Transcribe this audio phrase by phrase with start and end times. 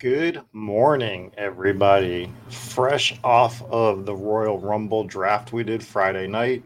[0.00, 2.32] Good morning, everybody.
[2.48, 6.64] Fresh off of the Royal Rumble draft we did Friday night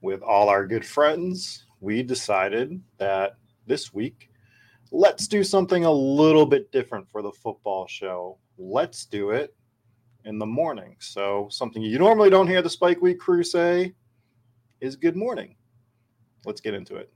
[0.00, 3.36] with all our good friends, we decided that
[3.68, 4.30] this week,
[4.90, 8.36] let's do something a little bit different for the football show.
[8.58, 9.54] Let's do it
[10.24, 10.96] in the morning.
[10.98, 13.94] So, something you normally don't hear the Spike Week crew say
[14.80, 15.54] is good morning.
[16.44, 17.12] Let's get into it.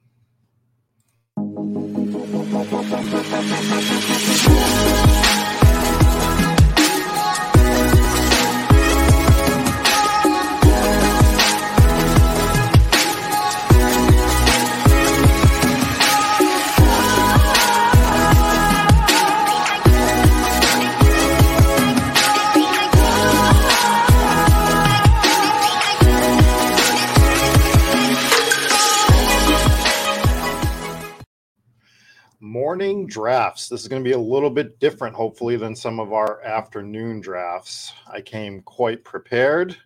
[32.70, 33.68] Morning drafts.
[33.68, 37.20] This is going to be a little bit different, hopefully, than some of our afternoon
[37.20, 37.92] drafts.
[38.06, 39.76] I came quite prepared.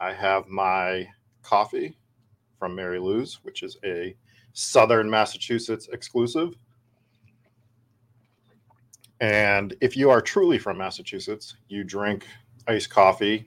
[0.00, 1.06] I have my
[1.42, 1.94] coffee
[2.58, 4.16] from Mary Lou's, which is a
[4.54, 6.54] Southern Massachusetts exclusive.
[9.20, 12.26] And if you are truly from Massachusetts, you drink
[12.66, 13.46] iced coffee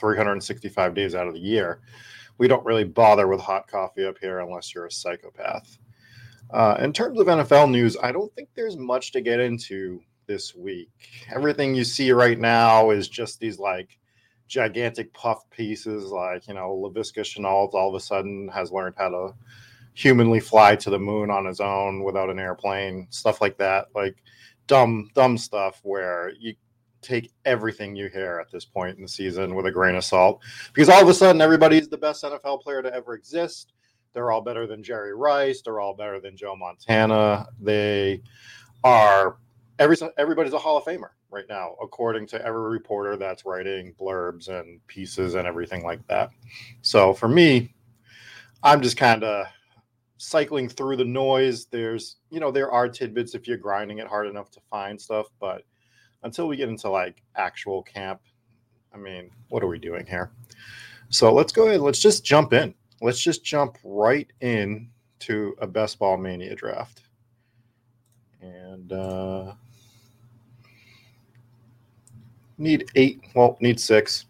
[0.00, 1.82] 365 days out of the year.
[2.38, 5.78] We don't really bother with hot coffee up here unless you're a psychopath.
[6.50, 10.54] Uh, in terms of NFL news, I don't think there's much to get into this
[10.54, 10.90] week.
[11.34, 13.98] Everything you see right now is just these like
[14.46, 19.08] gigantic puff pieces, like you know, Laviska Shenault all of a sudden has learned how
[19.08, 19.34] to
[19.94, 24.22] humanly fly to the moon on his own without an airplane, stuff like that, like
[24.66, 26.54] dumb, dumb stuff where you
[27.02, 30.42] take everything you hear at this point in the season with a grain of salt
[30.72, 33.72] because all of a sudden everybody's the best NFL player to ever exist
[34.18, 35.62] they're all better than Jerry Rice.
[35.62, 37.46] They're all better than Joe Montana.
[37.60, 38.20] They
[38.82, 39.38] are
[39.78, 44.48] every everybody's a Hall of Famer right now, according to every reporter that's writing blurbs
[44.48, 46.30] and pieces and everything like that.
[46.82, 47.72] So for me,
[48.64, 49.46] I'm just kind of
[50.16, 51.66] cycling through the noise.
[51.66, 55.28] There's, you know, there are tidbits if you're grinding it hard enough to find stuff,
[55.38, 55.62] but
[56.24, 58.20] until we get into like actual camp,
[58.92, 60.32] I mean, what are we doing here?
[61.08, 61.82] So let's go ahead.
[61.82, 67.02] Let's just jump in let's just jump right in to a best ball mania draft.
[68.40, 69.52] And uh,
[72.56, 74.26] need eight, well, need six.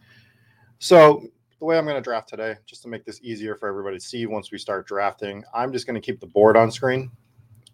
[0.78, 1.24] So
[1.58, 4.04] the way I'm going to draft today, just to make this easier for everybody to
[4.04, 7.10] see once we start drafting, I'm just going to keep the board on screen.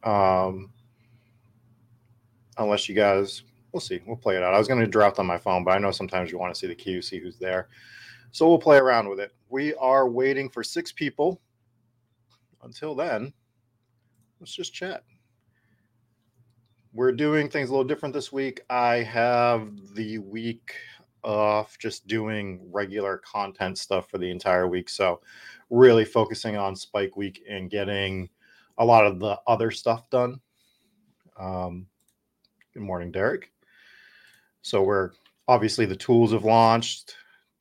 [0.02, 0.70] Um,
[2.56, 4.54] unless you guys, we'll see, we'll play it out.
[4.54, 6.58] I was going to draft on my phone, but I know sometimes you want to
[6.58, 7.68] see the queue, see who's there.
[8.34, 9.30] So we'll play around with it.
[9.48, 11.40] We are waiting for six people.
[12.64, 13.32] Until then,
[14.40, 15.04] let's just chat.
[16.92, 18.62] We're doing things a little different this week.
[18.68, 20.74] I have the week
[21.22, 24.88] off just doing regular content stuff for the entire week.
[24.88, 25.20] So,
[25.70, 28.28] really focusing on Spike Week and getting
[28.78, 30.40] a lot of the other stuff done.
[31.38, 31.86] Um,
[32.72, 33.52] good morning, Derek.
[34.62, 35.12] So, we're
[35.46, 37.14] obviously the tools have launched.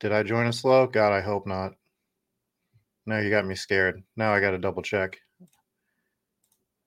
[0.04, 0.86] Did I join a slow?
[0.86, 1.72] God, I hope not.
[3.06, 4.02] No, you got me scared.
[4.16, 5.16] Now I got to double check.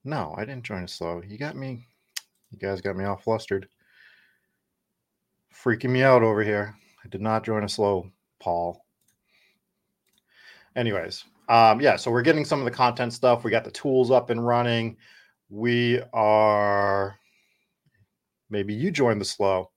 [0.03, 1.23] No, I didn't join a slow.
[1.27, 1.87] You got me.
[2.51, 3.67] You guys got me all flustered.
[5.51, 6.75] Freaking me out over here.
[7.03, 8.07] I did not join a slow,
[8.39, 8.85] Paul.
[10.75, 13.43] Anyways, um, yeah, so we're getting some of the content stuff.
[13.43, 14.95] We got the tools up and running.
[15.49, 17.17] We are.
[18.51, 19.71] Maybe you joined the slow.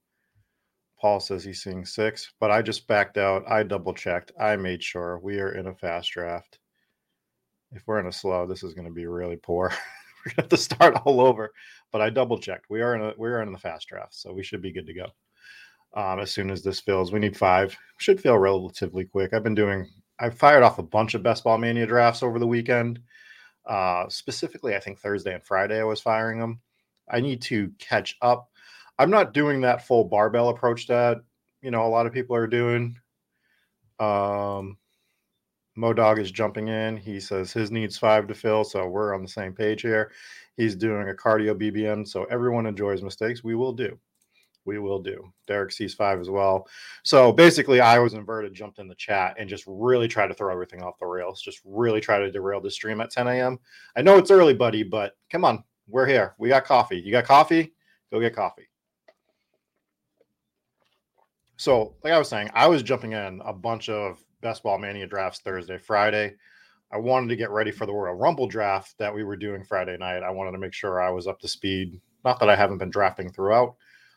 [1.01, 3.51] Paul says he's seeing six, but I just backed out.
[3.51, 4.33] I double checked.
[4.39, 6.59] I made sure we are in a fast draft.
[7.73, 9.69] If we're in a slow, this is going to be really poor.
[10.27, 11.53] we're going to have to start all over.
[11.91, 12.67] But I double checked.
[12.69, 14.87] We are in a we are in the fast draft, so we should be good
[14.87, 15.07] to go.
[15.95, 17.77] Um, as soon as this fills, we need five.
[17.97, 19.33] Should fill relatively quick.
[19.33, 19.89] I've been doing.
[20.19, 23.01] I fired off a bunch of best ball mania drafts over the weekend.
[23.67, 26.61] Uh, specifically, I think Thursday and Friday I was firing them.
[27.09, 28.50] I need to catch up
[29.01, 31.23] I'm not doing that full barbell approach that
[31.63, 32.99] you know a lot of people are doing.
[33.99, 34.77] Um,
[35.77, 36.99] Modog is jumping in.
[36.99, 40.13] He says his needs five to fill, so we're on the same page here.
[40.59, 43.43] He's doing a cardio BBM, so everyone enjoys mistakes.
[43.43, 43.99] We will do.
[44.67, 45.33] We will do.
[45.47, 46.69] Derek sees five as well.
[47.03, 50.53] So basically, I was inverted, jumped in the chat, and just really tried to throw
[50.53, 51.41] everything off the rails.
[51.41, 53.59] Just really try to derail the stream at 10 a.m.
[53.97, 56.35] I know it's early, buddy, but come on, we're here.
[56.37, 57.01] We got coffee.
[57.01, 57.73] You got coffee?
[58.13, 58.70] Go get coffee.
[61.61, 65.07] So, like I was saying, I was jumping in a bunch of best ball mania
[65.07, 66.35] drafts Thursday, Friday.
[66.91, 69.99] I wanted to get ready for the Royal Rumble draft that we were doing Friday
[69.99, 70.23] night.
[70.23, 72.01] I wanted to make sure I was up to speed.
[72.25, 73.77] Not that I haven't been drafting throughout,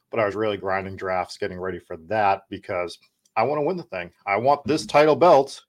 [0.09, 2.97] but I was really grinding drafts, getting ready for that because
[3.35, 4.11] I want to win the thing.
[4.25, 5.65] I want this title belt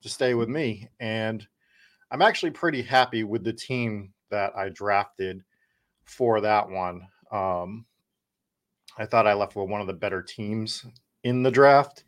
[0.00, 0.88] to stay with me.
[0.98, 1.46] And
[2.10, 5.44] I'm actually pretty happy with the team that I drafted
[6.02, 7.06] for that one.
[7.30, 7.86] Um,
[8.98, 10.84] I thought I left with one of the better teams
[11.24, 12.04] in the draft.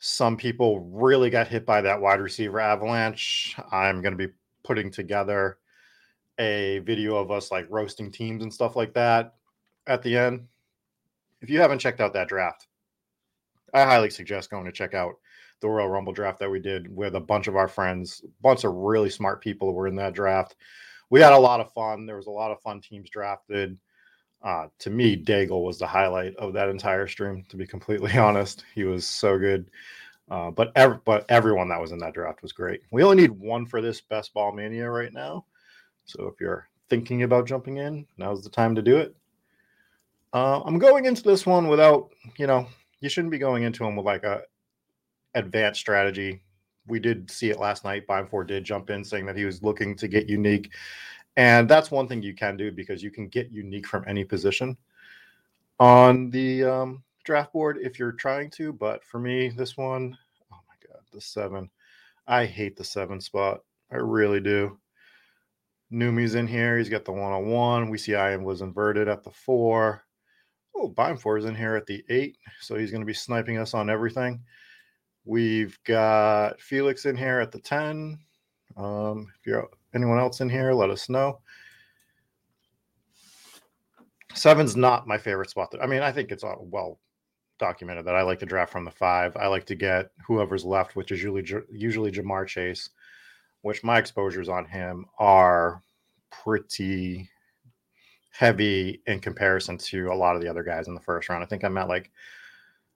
[0.00, 3.56] Some people really got hit by that wide receiver avalanche.
[3.70, 4.32] I'm going to be
[4.64, 5.58] putting together
[6.38, 9.34] a video of us like roasting teams and stuff like that
[9.86, 10.46] at the end.
[11.40, 12.66] If you haven't checked out that draft,
[13.74, 15.14] I highly suggest going to check out
[15.60, 18.74] the Royal Rumble draft that we did with a bunch of our friends, bunch of
[18.74, 20.56] really smart people who were in that draft.
[21.10, 22.06] We had a lot of fun.
[22.06, 23.78] There was a lot of fun teams drafted.
[24.42, 27.44] Uh, to me, Daigle was the highlight of that entire stream.
[27.48, 29.70] To be completely honest, he was so good.
[30.30, 32.80] Uh, but ev- but everyone that was in that draft was great.
[32.90, 35.44] We only need one for this best ball mania right now.
[36.04, 39.14] So if you're thinking about jumping in, now's the time to do it.
[40.32, 42.66] Uh, I'm going into this one without, you know,
[43.00, 44.42] you shouldn't be going into them with like a
[45.34, 46.40] advanced strategy.
[46.86, 48.06] We did see it last night.
[48.06, 50.72] Beimfohr did jump in saying that he was looking to get unique
[51.36, 54.76] and that's one thing you can do because you can get unique from any position
[55.80, 58.72] on the um, draft board if you're trying to.
[58.72, 60.16] But for me, this one,
[60.52, 61.70] oh my God, the seven.
[62.26, 63.60] I hate the seven spot.
[63.90, 64.78] I really do.
[65.90, 66.78] Numi's in here.
[66.78, 67.90] He's got the one on one.
[67.90, 70.04] We see I was inverted at the four.
[70.74, 72.38] Oh, Four is in here at the eight.
[72.60, 74.40] So he's going to be sniping us on everything.
[75.24, 78.18] We've got Felix in here at the 10.
[78.76, 81.40] Um, if you're anyone else in here, let us know.
[84.34, 85.74] Seven's not my favorite spot.
[85.80, 86.98] I mean, I think it's well
[87.58, 89.36] documented that I like to draft from the five.
[89.36, 92.90] I like to get whoever's left, which is usually usually Ja'Marr Chase,
[93.60, 95.82] which my exposures on him are
[96.30, 97.28] pretty
[98.30, 101.44] heavy in comparison to a lot of the other guys in the first round.
[101.44, 102.10] I think I'm at like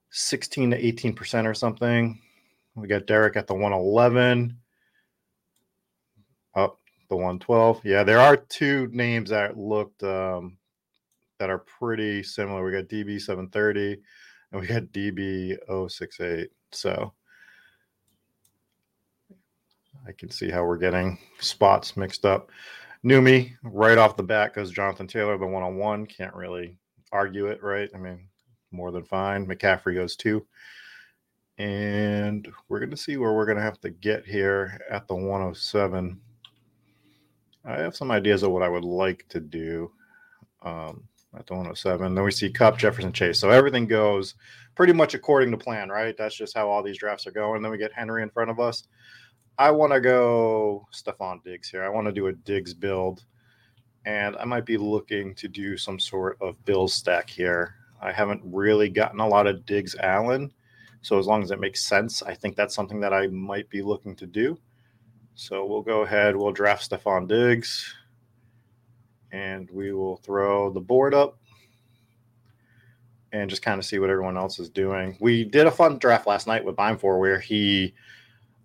[0.09, 2.19] 16 to 18 percent or something.
[2.75, 4.57] We got Derek at the 111.
[6.55, 6.77] Oh,
[7.09, 7.81] the 112.
[7.83, 10.57] Yeah, there are two names that looked um,
[11.39, 12.63] that are pretty similar.
[12.63, 14.01] We got DB 730
[14.51, 15.57] and we got DB
[15.89, 16.49] 068.
[16.71, 17.13] So
[20.07, 22.51] I can see how we're getting spots mixed up.
[23.05, 26.05] Numi right off the bat goes Jonathan Taylor, the one on one.
[26.05, 26.77] Can't really
[27.11, 27.89] argue it, right?
[27.93, 28.27] I mean,
[28.71, 29.45] more than fine.
[29.45, 30.45] McCaffrey goes two.
[31.57, 35.15] And we're going to see where we're going to have to get here at the
[35.15, 36.19] 107.
[37.67, 39.91] I have some ideas of what I would like to do
[40.63, 41.03] um,
[41.37, 42.15] at the 107.
[42.15, 43.39] Then we see Kupp, Jefferson, Chase.
[43.39, 44.35] So everything goes
[44.73, 46.15] pretty much according to plan, right?
[46.17, 47.61] That's just how all these drafts are going.
[47.61, 48.87] Then we get Henry in front of us.
[49.57, 51.83] I want to go Stefon Diggs here.
[51.83, 53.25] I want to do a Diggs build,
[54.05, 57.75] and I might be looking to do some sort of Bill stack here.
[58.01, 60.53] I haven't really gotten a lot of Diggs Allen,
[61.01, 63.81] so as long as it makes sense, I think that's something that I might be
[63.81, 64.57] looking to do.
[65.39, 67.93] So we'll go ahead, we'll draft Stefon Diggs,
[69.31, 71.37] and we will throw the board up
[73.31, 75.15] and just kind of see what everyone else is doing.
[75.21, 77.93] We did a fun draft last night with Beimfohr where he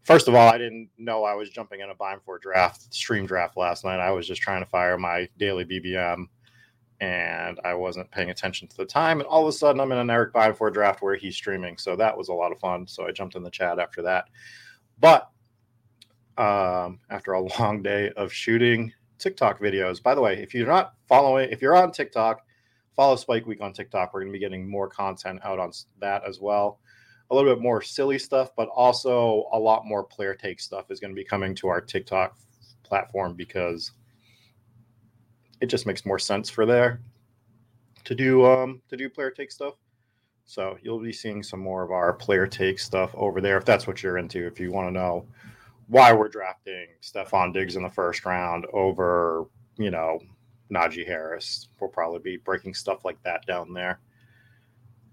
[0.01, 3.59] first of all, I didn't know I was jumping in a Beimfohr draft stream draft
[3.59, 4.01] last night.
[4.01, 6.25] I was just trying to fire my daily BBM
[7.03, 9.21] and I wasn't paying attention to the time.
[9.21, 11.77] And all of a sudden I'm in an Eric Beimfohr draft where he's streaming.
[11.77, 12.87] So that was a lot of fun.
[12.87, 14.25] So I jumped in the chat after that.
[14.99, 15.29] But
[16.39, 20.03] um, after a long day of shooting TikTok videos.
[20.03, 22.43] By the way, if you're not following, if you're on TikTok,
[22.95, 24.13] follow Spike Week on TikTok.
[24.13, 26.81] We're going to be getting more content out on that as well.
[27.31, 31.01] A little bit more silly stuff, but also a lot more player take stuff is
[31.01, 32.37] going to be coming to our TikTok
[32.83, 33.93] platform because
[35.61, 37.01] it just makes more sense for there
[38.05, 39.75] to do um to do player take stuff.
[40.45, 43.87] So you'll be seeing some more of our player take stuff over there if that's
[43.87, 44.45] what you're into.
[44.47, 45.25] If you want to know
[45.89, 49.47] why we're drafting Stefon Diggs in the first round over,
[49.77, 50.21] you know,
[50.73, 51.69] Najee Harris.
[51.81, 54.01] We'll probably be breaking stuff like that down there.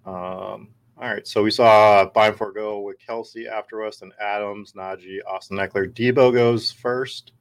[0.06, 5.20] Um, all right, so we saw Beimfohr go with Kelce after us, and Adams, Najee,
[5.28, 5.94] Austin Ekeler.
[5.94, 7.32] Deebo goes first.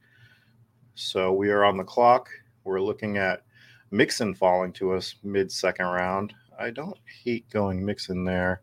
[0.94, 2.28] So we are on the clock.
[2.64, 3.42] we're looking at
[3.90, 6.34] Mixon falling to us mid second round.
[6.58, 8.62] I don't hate going Mixon there.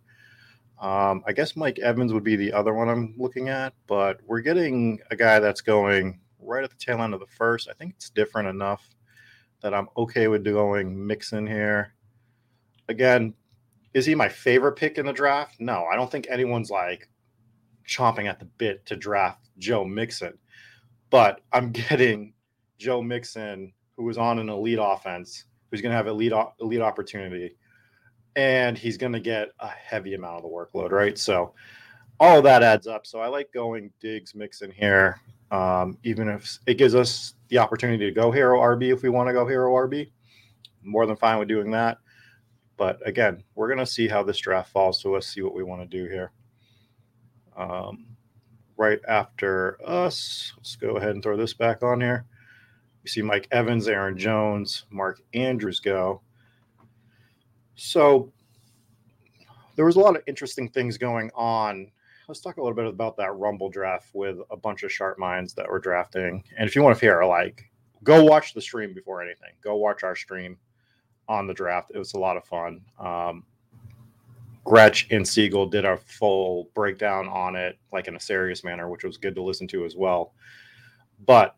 [0.79, 4.41] Um, I guess Mike Evans would be the other one I'm looking at, but we're
[4.41, 7.69] getting a guy that's going right at the tail end of the first.
[7.69, 8.87] I think it's different enough
[9.61, 11.93] that I'm okay with going Mixon here.
[12.89, 13.33] Again,
[13.93, 15.55] is he my favorite pick in the draft?
[15.59, 17.09] No, I don't think anyone's like
[17.87, 20.37] chomping at the bit to draft Joe Mixon,
[21.09, 22.33] but I'm getting
[22.77, 27.55] Joe Mixon, who is on an elite offense, who's going to have elite elite opportunity,
[28.35, 31.17] and he's going to get a heavy amount of the workload, right?
[31.17, 31.53] So
[32.19, 33.05] all of that adds up.
[33.05, 38.05] So I like going Diggs Mixon here, um, even if it gives us the opportunity
[38.05, 40.11] to go hero RB if we want to go hero RB.
[40.83, 41.97] More than fine with doing that.
[42.77, 45.63] But again, we're going to see how this draft falls to us, see what we
[45.63, 46.31] want to do here.
[47.55, 48.05] Um,
[48.77, 52.25] right after us, let's go ahead and throw this back on here.
[53.03, 56.21] You see Mike Evans, Aaron Jones, Mark Andrews go.
[57.75, 58.31] So
[59.75, 61.91] there was a lot of interesting things going on.
[62.27, 65.53] Let's talk a little bit about that Rumble draft with a bunch of sharp minds
[65.53, 66.43] that were drafting.
[66.57, 67.69] And if you want to hear, like,
[68.03, 69.51] go watch the stream before anything.
[69.61, 70.57] Go watch our stream
[71.27, 71.91] on the draft.
[71.93, 72.81] It was a lot of fun.
[72.99, 73.43] Um,
[74.63, 79.03] Gretch and Siegel did a full breakdown on it, like in a serious manner, which
[79.03, 80.33] was good to listen to as well.
[81.25, 81.55] But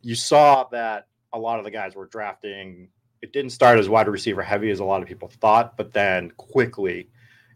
[0.00, 2.88] you saw that a lot of the guys were drafting.
[3.22, 6.30] It didn't start as wide receiver heavy as a lot of people thought, but then
[6.36, 7.08] quickly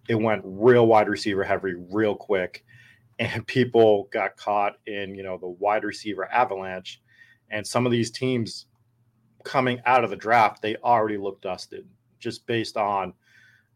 [0.09, 2.65] it went real wide receiver heavy, real quick,
[3.19, 7.01] and people got caught in you know the wide receiver avalanche.
[7.51, 8.67] And some of these teams
[9.45, 11.87] coming out of the draft, they already look dusted
[12.19, 13.13] just based on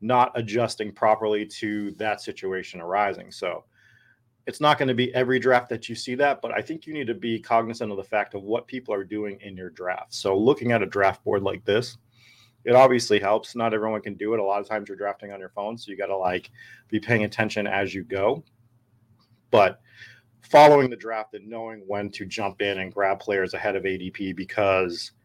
[0.00, 3.30] not adjusting properly to that situation arising.
[3.32, 3.64] So
[4.46, 6.92] it's not going to be every draft that you see that, but I think you
[6.92, 10.14] need to be cognizant of the fact of what people are doing in your draft.
[10.14, 11.96] So looking at a draft board like this,
[12.64, 13.54] it obviously helps.
[13.54, 14.40] Not everyone can do it.
[14.40, 16.50] A lot of times you're drafting on your phone, so you got to like
[16.88, 18.42] be paying attention as you go.
[19.50, 19.80] But
[20.42, 24.36] following the draft and knowing when to jump in and grab players ahead of ADP
[24.36, 25.12] because–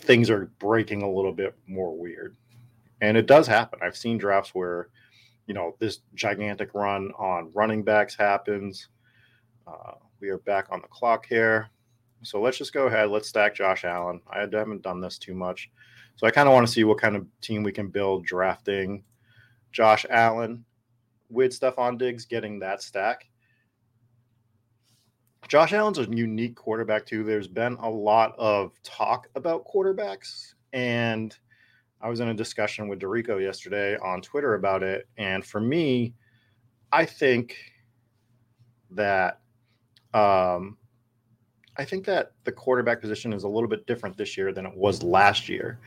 [0.00, 2.36] things are breaking a little bit more weird.
[3.00, 3.80] And it does happen.
[3.82, 4.88] I've seen drafts where,
[5.50, 8.86] you know, this gigantic run on running backs happens.
[9.66, 11.68] Uh, we are back on the clock here.
[12.22, 13.10] So let's just go ahead.
[13.10, 14.20] Let's stack Josh Allen.
[14.32, 15.68] I haven't done this too much.
[16.14, 19.02] So I kind of want to see what kind of team we can build drafting
[19.72, 20.64] Josh Allen
[21.30, 23.28] with Stefon Diggs getting that stack.
[25.48, 27.24] Josh Allen's a unique quarterback too.
[27.24, 31.36] There's been a lot of talk about quarterbacks, and
[32.00, 35.06] I was in a discussion with Dorico yesterday on Twitter about it.
[35.18, 36.14] And for me,
[36.92, 37.56] I think
[38.90, 39.40] that
[40.14, 40.76] um,
[41.76, 44.76] I think that the quarterback position is a little bit different this year than it
[44.76, 45.78] was last year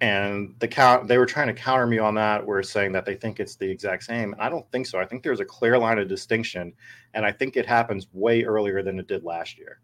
[0.00, 3.14] and the count they were trying to counter me on that we're saying that they
[3.14, 5.78] think it's the exact same And i don't think so i think there's a clear
[5.78, 6.72] line of distinction
[7.14, 9.80] and i think it happens way earlier than it did last year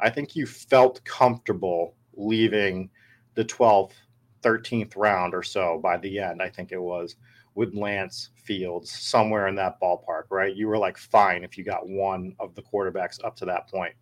[0.00, 2.88] i think you felt comfortable leaving
[3.34, 3.92] the 12th
[4.42, 7.16] 13th round or so by the end i think it was
[7.54, 11.88] with lance fields somewhere in that ballpark right you were like fine if you got
[11.88, 13.94] one of the quarterbacks up to that point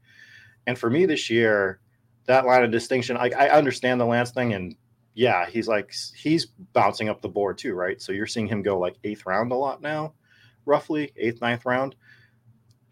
[0.66, 1.80] and for me this year
[2.26, 4.74] that line of distinction I, I understand the lance thing and
[5.18, 8.00] yeah, he's like he's bouncing up the board too, right?
[8.00, 10.14] So you're seeing him go like eighth round a lot now,
[10.64, 11.96] roughly eighth, ninth round.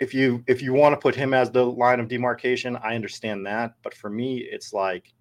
[0.01, 3.47] If you if you want to put him as the line of demarcation, I understand
[3.47, 3.75] that.
[3.85, 5.15] But for me, it's like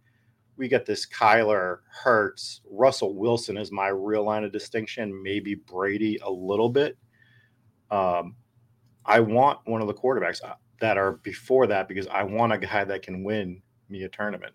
[0.57, 5.21] we get this Kyler Hurts, Russell Wilson is my real line of distinction.
[5.21, 6.97] Maybe Brady a little bit.
[7.91, 8.35] Um,
[9.05, 12.57] I want one of the quarterbacks uh, that are before that because I want a
[12.57, 14.53] guy that can win me a tournament.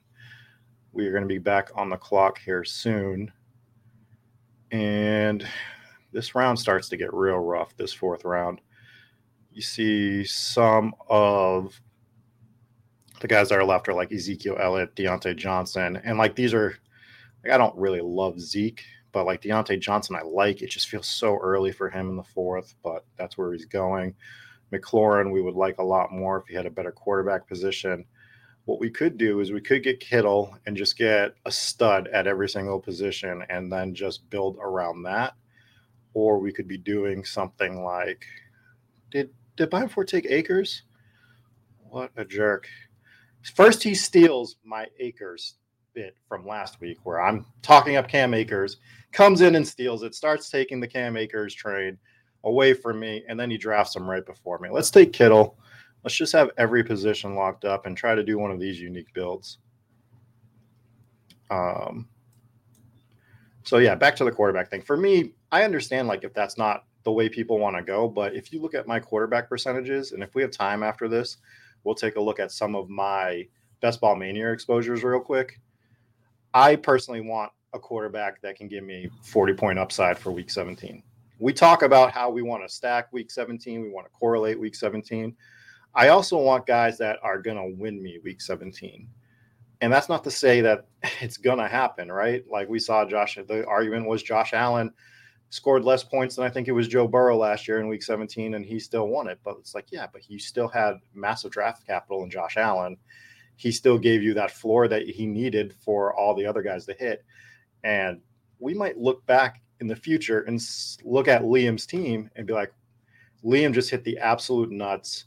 [0.93, 3.31] We are going to be back on the clock here soon.
[4.73, 5.47] And
[6.13, 8.61] this round starts to get real rough, this fourth round.
[9.53, 11.81] You see some of
[13.21, 16.01] the guys that are left are like Ezekiel Elliott, Diontae Johnson.
[16.05, 16.77] And like these are,
[17.45, 20.63] like, I don't really love Zeke, but like Diontae Johnson, I like.
[20.63, 24.15] It just feels so early for him in the fourth, but that's where he's going.
[24.73, 28.05] McLaurin, we would like a lot more if he had a better quarterback position
[28.71, 32.29] what we could do is we could get Kittle and just get a stud at
[32.29, 35.35] every single position and then just build around that.
[36.15, 38.25] Or we could be doing something like
[39.11, 40.83] did did Beimfohr take Akers?
[41.89, 42.69] What a jerk.
[43.43, 45.55] First he steals my Akers
[45.95, 48.79] bit from last week where I'm talking up Cam Akers,
[49.13, 51.97] comes in and steals it, starts taking the Cam Akers trade
[52.45, 54.69] away from me, and then he drafts him right before me.
[54.71, 55.59] Let's take Kittle.
[56.05, 59.13] Let's just have every position locked up and try to do one of these unique
[59.13, 59.59] builds.
[61.51, 62.09] Um,
[63.65, 64.83] so yeah, back to the quarterback thing.
[64.83, 68.35] For me, I understand like if that's not the way people want to go, but
[68.35, 71.39] if you look at my quarterback percentages, and if we have time after this,
[71.85, 73.47] we'll take a look at some of my
[73.81, 75.61] best ball mania exposures real quick.
[76.53, 81.03] I personally want a quarterback that can give me 40 point upside for week 17.
[81.39, 84.75] We talk about how we want to stack week 17, we want to correlate week
[84.75, 85.35] 17.
[85.95, 89.09] I also want guys that are going to win me week 17.
[89.81, 90.87] And that's not to say that
[91.21, 92.45] it's going to happen, right?
[92.51, 94.93] Like we saw Josh, the argument was Josh Allen
[95.51, 98.55] scored less points than I think it was Joe Burrow last year in week 17,
[98.55, 99.41] and he still won it.
[99.45, 102.97] But it's like, yeah, but he still had massive draft capital in Josh Allen.
[103.57, 106.95] He still gave you that floor that he needed for all the other guys to
[106.95, 107.25] hit.
[107.83, 108.21] And
[108.61, 110.61] we might look back in the future and
[111.05, 112.73] look at Liam's team and be like,
[113.45, 115.25] Liam just hit the absolute nuts.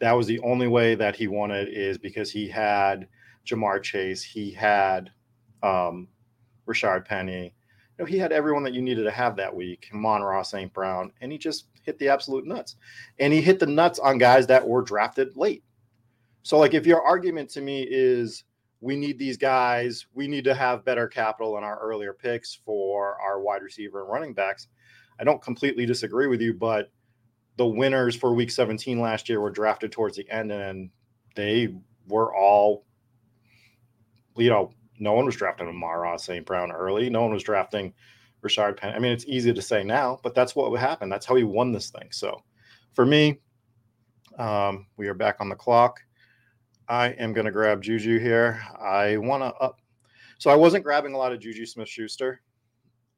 [0.00, 3.08] That was the only way that he won it is because he had
[3.46, 5.10] Ja'Marr Chase, he had
[5.62, 6.08] um,
[6.66, 7.54] Rashaad Penny,
[7.98, 10.72] you know, he had everyone that you needed to have that week, Amon-Ra St.
[10.72, 12.76] Brown, and he just hit the absolute nuts.
[13.18, 15.62] And he hit the nuts on guys that were drafted late.
[16.42, 18.44] So, like, if your argument to me is
[18.80, 23.18] we need these guys, we need to have better capital in our earlier picks for
[23.20, 24.68] our wide receiver and running backs,
[25.18, 26.90] I don't completely disagree with you, but
[27.56, 30.90] the winners for week 17 last year were drafted towards the end and
[31.36, 31.74] they
[32.08, 32.84] were all,
[34.36, 36.46] you know, no one was drafting Amon-Ra St.
[36.46, 37.10] Brown early.
[37.10, 37.92] No one was drafting
[38.42, 38.94] Rashaad Penn.
[38.94, 41.08] I mean, it's easy to say now, but that's what would happen.
[41.08, 42.08] That's how he won this thing.
[42.10, 42.42] So
[42.92, 43.38] for me,
[44.38, 46.00] um, we are back on the clock.
[46.88, 48.62] I am going to grab Juju here.
[48.78, 49.80] I want to up.
[50.38, 52.42] So I wasn't grabbing a lot of Juju Smith Schuster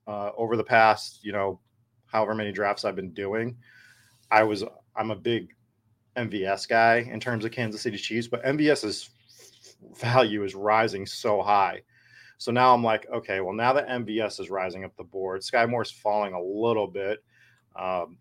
[0.06, 1.60] uh, over the past, you know,
[2.06, 3.56] however many drafts I've been doing.
[4.30, 4.62] I was,
[4.94, 5.48] I'm a big
[6.16, 9.10] MVS guy in terms of Kansas City Chiefs, but MVS is
[9.96, 11.82] value is rising so high.
[12.38, 15.68] So now I'm like, okay, well, now that MVS is rising up the board, Skyy
[15.68, 17.24] Moore's falling a little bit.
[17.74, 18.18] Um,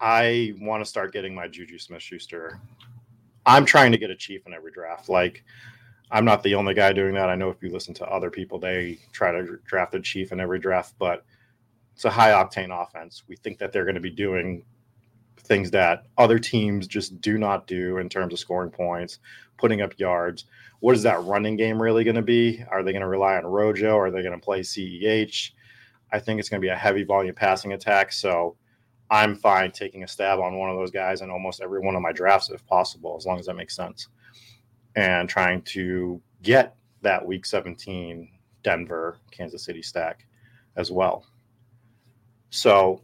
[0.00, 2.60] I want to start getting my Juju Smith Schuster.
[3.46, 5.08] I'm trying to get a chief in every draft.
[5.08, 5.44] Like,
[6.10, 7.30] I'm not the only guy doing that.
[7.30, 10.40] I know if you listen to other people, they try to draft a chief in
[10.40, 11.24] every draft, but
[11.94, 13.24] it's a high octane offense.
[13.28, 14.64] We think that they're going to be doing
[15.38, 19.18] things that other teams just do not do in terms of scoring points,
[19.58, 20.46] putting up yards.
[20.80, 22.64] What is that running game really going to be?
[22.70, 23.96] Are they going to rely on Rojo?
[23.96, 25.50] Are they going to play CEH?
[26.12, 28.12] I think it's going to be a heavy volume passing attack.
[28.12, 28.56] So
[29.10, 32.02] I'm fine taking a stab on one of those guys in almost every one of
[32.02, 34.08] my drafts if possible, as long as that makes sense.
[34.96, 38.28] And trying to get that week 17
[38.62, 40.26] Denver, Kansas City stack
[40.76, 41.26] as well.
[42.50, 43.02] So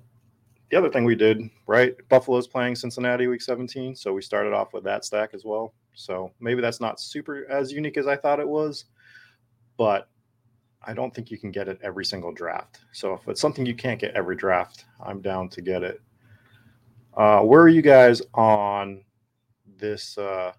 [0.71, 1.97] the other thing we did, right?
[2.09, 3.95] Buffalo's playing Cincinnati week 17.
[3.95, 5.75] So we started off with that stack as well.
[5.95, 8.87] So maybe that's not super as unique as I thought it was,
[9.77, 10.09] but
[10.87, 12.81] I don't think you can get it every single draft.
[12.93, 16.01] So if it's something you can't get every draft, I'm down to get it.
[17.17, 19.05] Uh, where are you guys on
[19.79, 20.53] this uh,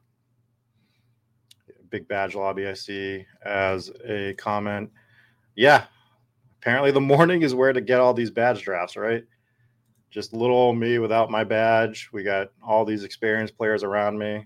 [1.90, 2.68] big badge lobby?
[2.68, 4.90] I see as a comment.
[5.56, 5.86] Yeah,
[6.62, 9.24] apparently the morning is where to get all these badge drafts, right?
[10.10, 12.10] Just little old me without my badge.
[12.14, 14.46] We got all these experienced players around me.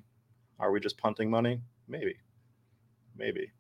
[0.60, 1.62] Are we just punting money?
[1.88, 2.16] Maybe.
[3.18, 3.52] Maybe.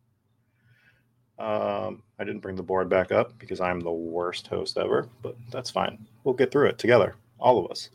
[1.38, 5.36] Um, I didn't bring the board back up because I'm the worst host ever, but
[5.52, 6.06] that's fine.
[6.24, 7.90] We'll get through it together, all of us.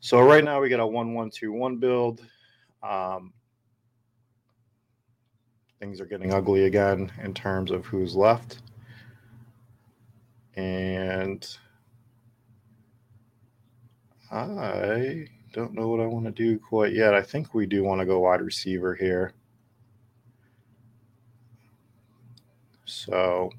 [0.00, 2.22] So right now we got a one-one-two-one build.
[2.82, 3.32] Um,
[5.80, 8.58] things are getting ugly again in terms of who's left.
[10.56, 11.46] And
[14.30, 17.14] I don't know what I want to do quite yet.
[17.14, 19.32] I think we do want to go wide receiver here.
[22.84, 23.50] So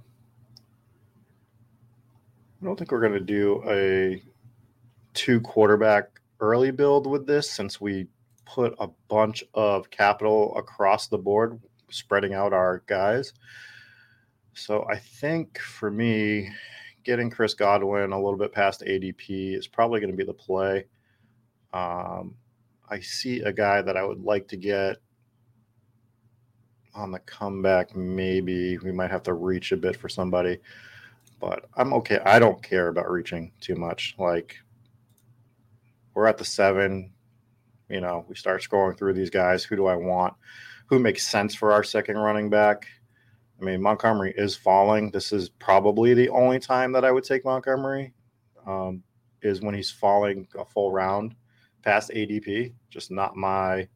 [2.62, 4.22] I don't think we're going to do a
[5.14, 8.08] two quarterback early build with this since we
[8.46, 13.34] put a bunch of capital across the board, spreading out our guys.
[14.54, 16.50] So I think for me,
[17.06, 20.86] getting Chris Godwin a little bit past ADP is probably going to be the play.
[21.76, 22.36] Um,
[22.90, 24.98] I see a guy that I would like to get
[26.94, 27.96] on the comeback.
[27.96, 30.60] Maybe we might have to reach a bit for somebody,
[31.42, 32.20] but I'm okay.
[32.26, 34.16] I don't care about reaching too much.
[34.18, 34.56] Like
[36.14, 37.12] we're at the seven.
[37.90, 39.66] You know, we start scrolling through these guys.
[39.66, 40.34] Who do I want?
[40.88, 42.88] Who makes sense for our second running back?
[43.60, 45.12] I mean, Montgomery is falling.
[45.12, 48.14] This is probably the only time that I would take Montgomery.
[48.66, 49.04] Um,
[49.42, 51.36] is when he's falling a full round
[51.86, 53.88] past ADP, just not my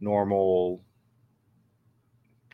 [0.00, 0.82] normal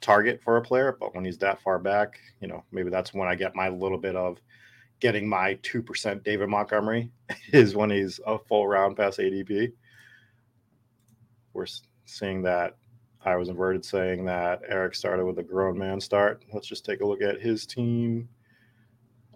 [0.00, 3.28] target for a player, but when he's that far back, you know, maybe that's when
[3.28, 4.38] I get my little bit of
[5.00, 7.10] getting my 2% David Montgomery
[7.52, 9.72] is when he's a full round past ADP.
[11.52, 11.66] We're
[12.04, 12.76] seeing that
[13.24, 16.44] I was inverted saying that Eric started with a grown man start.
[16.52, 18.28] Let's just take a look at his team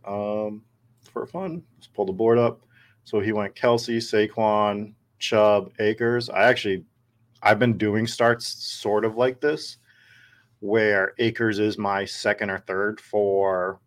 [0.06, 0.62] um,
[1.02, 1.62] for fun.
[1.76, 2.60] Let's pull the board up.
[3.04, 6.28] So he went Kelce, Saquon, Chubb, Akers.
[6.30, 6.84] I actually,
[7.42, 9.76] I've been doing starts sort of like this,
[10.60, 13.80] where Akers is my second or third for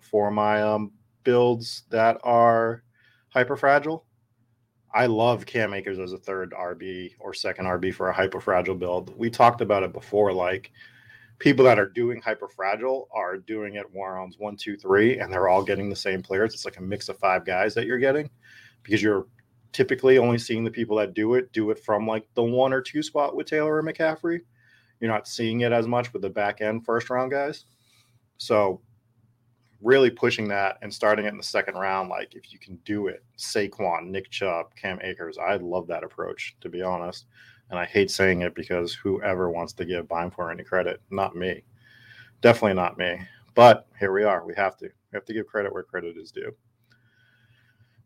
[0.00, 0.92] for my um,
[1.22, 2.82] builds that are
[3.28, 4.06] hyper fragile.
[4.94, 8.74] I love Cam Akers as a third RB or second RB for a hyper fragile
[8.74, 9.16] build.
[9.18, 10.72] We talked about it before, like
[11.38, 15.48] people that are doing hyper fragile are doing it rounds one, two, three, and they're
[15.48, 16.54] all getting the same players.
[16.54, 18.28] It's like a mix of five guys that you're getting
[18.82, 19.26] because you're
[19.72, 22.80] typically only seeing the people that do it do it from like the one or
[22.80, 24.40] two spot with Taylor or McCaffrey.
[25.00, 27.66] You're not seeing it as much with the back end first round guys.
[28.38, 28.80] So
[29.80, 33.06] really pushing that and starting it in the second round, like if you can do
[33.06, 37.26] it, Saquon, Nick Chubb, Cam Akers, I love that approach, to be honest.
[37.70, 41.62] And I hate saying it because whoever wants to give for any credit, not me.
[42.40, 43.20] Definitely not me.
[43.54, 44.44] But here we are.
[44.44, 44.86] We have to.
[44.86, 46.54] We have to give credit where credit is due.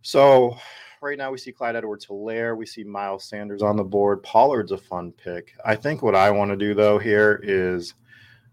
[0.03, 0.57] So
[1.01, 2.57] right now we see Clyde Edwards Helaire.
[2.57, 4.23] We see Miles Sanders on the board.
[4.23, 5.53] Pollard's a fun pick.
[5.65, 7.95] I think what I want to do though here is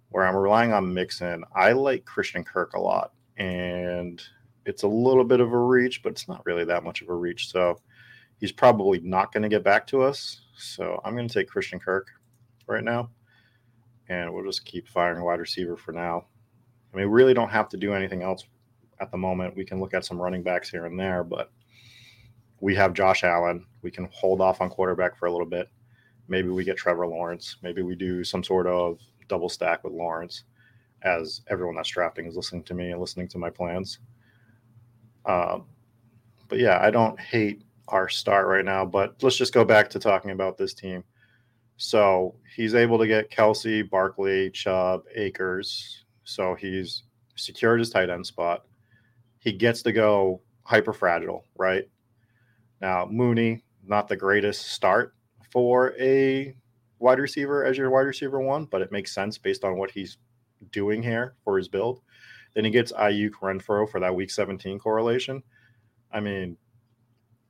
[0.09, 3.13] where I'm relying on Mixon, I like Christian Kirk a lot.
[3.37, 4.21] And
[4.65, 7.13] it's a little bit of a reach, but it's not really that much of a
[7.13, 7.49] reach.
[7.49, 7.79] So
[8.39, 10.41] he's probably not going to get back to us.
[10.59, 12.07] So I'm going to take Christian Kirk
[12.67, 13.09] right now.
[14.09, 16.25] And we'll just keep firing wide receiver for now.
[16.93, 18.45] I mean, we really don't have to do anything else
[18.99, 19.55] at the moment.
[19.55, 21.51] We can look at some running backs here and there, but
[22.59, 23.65] we have Josh Allen.
[23.83, 25.69] We can hold off on quarterback for a little bit.
[26.27, 27.57] Maybe we get Trevor Lawrence.
[27.61, 30.43] Maybe we do some sort of double stack with Lawrence,
[31.03, 33.99] as everyone that's drafting is listening to me and listening to my plans.
[35.25, 35.65] Um,
[36.47, 38.85] but yeah, I don't hate our start right now.
[38.85, 41.03] But let's just go back to talking about this team.
[41.77, 46.05] So he's able to get Kelce, Barkley, Chubb, Akers.
[46.23, 47.03] So he's
[47.35, 48.65] secured his tight end spot.
[49.39, 51.85] He gets to go hyper fragile, right?
[52.81, 55.15] Now, Mooney, not the greatest start
[55.51, 56.53] for a
[56.99, 60.17] wide receiver as your wide receiver one, but it makes sense based on what he's
[60.71, 62.01] doing here for his build.
[62.53, 65.41] Then he gets Aiyuk Renfrow for that week 17 correlation.
[66.11, 66.57] I mean,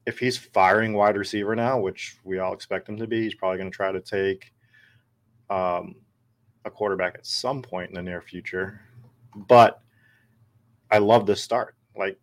[0.10, 3.60] if he's firing wide receiver now, which we all expect him to be, he's probably
[3.60, 4.52] going to try to take
[5.52, 5.98] um,
[6.66, 8.82] a quarterback at some point in the near future.
[9.36, 9.80] But
[10.90, 11.76] I love this start.
[11.96, 12.18] Like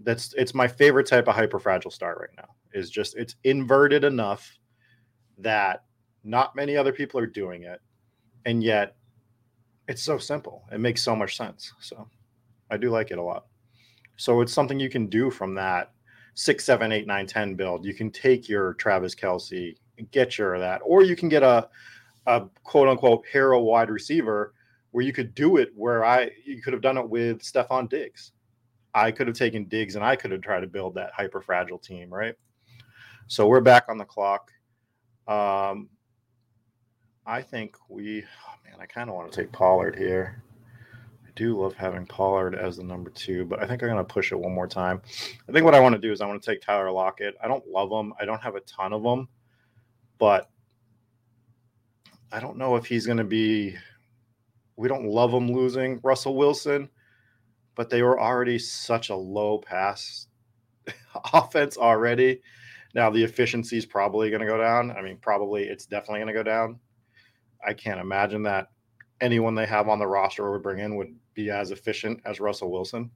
[0.00, 2.54] that's it's my favorite type of hyper fragile start right now.
[2.78, 4.58] Is just it's inverted enough
[5.38, 5.84] that
[6.22, 7.80] not many other people are doing it,
[8.44, 8.94] and yet
[9.88, 10.64] it's so simple.
[10.70, 11.72] It makes so much sense.
[11.80, 12.08] So
[12.70, 13.46] I do like it a lot.
[14.16, 15.92] So it's something you can do from that
[16.36, 17.84] six, seven, eight, nine, ten build.
[17.84, 21.68] You can take your Travis Kelce and get your that, or you can get a
[22.26, 24.52] a quote unquote hero wide receiver
[24.90, 28.32] where you could do it where I you could have done it with Stefon Diggs.
[28.94, 31.78] I could have taken Diggs and I could have tried to build that hyper fragile
[31.78, 32.34] team, right?
[33.26, 34.50] So we're back on the clock.
[35.28, 35.88] Um,
[37.26, 40.42] I think we, oh man, I kind of want to take Pollard here.
[41.36, 44.32] Do love having Pollard as the number two, but I think I'm going to push
[44.32, 45.00] it one more time.
[45.48, 47.36] I think what I want to do is I want to take Tyler Lockett.
[47.42, 48.12] I don't love him.
[48.20, 49.28] I don't have a ton of them,
[50.18, 50.50] but
[52.32, 53.76] I don't know if he's going to be.
[54.76, 56.88] We don't love him losing Russell Wilson,
[57.76, 60.26] but they were already such a low pass
[61.32, 62.40] offense already.
[62.94, 64.90] Now the efficiency is probably going to go down.
[64.90, 66.80] I mean, probably it's definitely going to go down
[67.66, 68.68] I can't imagine that
[69.20, 72.40] anyone they have on the roster or would bring in would be as efficient as
[72.40, 73.10] Russell Wilson.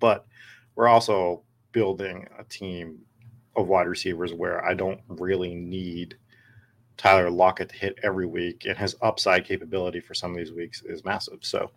[0.00, 0.26] But
[0.74, 2.98] we're also building a team
[3.54, 6.16] of wide receivers where I don't really need
[6.96, 10.82] Tyler Lockett to hit every week, and his upside capability for some of these weeks
[10.82, 11.38] is massive.
[11.42, 11.70] So,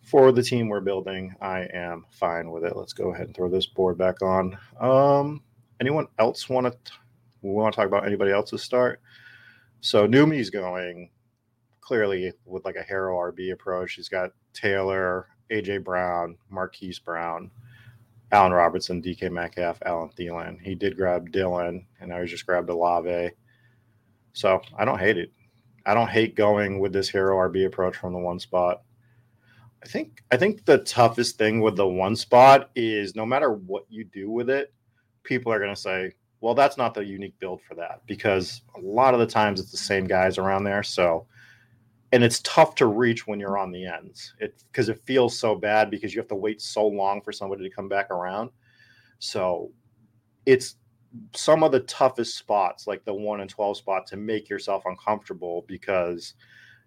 [0.00, 2.74] for the team we're building, I am fine with it.
[2.74, 4.58] Let's go ahead and throw this board back on.
[4.80, 5.42] Um,
[5.80, 6.92] anyone else want to?
[7.42, 9.00] Want to talk about anybody else's start?
[9.80, 11.10] So Numi's going
[11.82, 13.94] clearly with like a hero RB approach.
[13.94, 17.50] He's got Taylor, AJ Brown, Marquise Brown,
[18.30, 20.58] Allen Robinson, DK Metcalf, Allen Thielen.
[20.62, 23.30] He did grab Dillon, and he just grabbed Olave.
[24.32, 25.30] So I don't hate it.
[25.84, 28.82] I don't hate going with this hero RB approach from the one spot.
[29.82, 33.84] I think I think the toughest thing with the one spot is no matter what
[33.90, 34.72] you do with it,
[35.24, 38.80] people are going to say, well, that's not the unique build for that because a
[38.80, 40.84] lot of the times it's the same guys around there.
[40.84, 41.26] So
[42.12, 44.34] and it's tough to reach when you're on the ends.
[44.38, 47.68] It because it feels so bad because you have to wait so long for somebody
[47.68, 48.50] to come back around.
[49.18, 49.70] So
[50.46, 50.76] it's
[51.34, 55.64] some of the toughest spots, like the one and twelve spot, to make yourself uncomfortable
[55.66, 56.34] because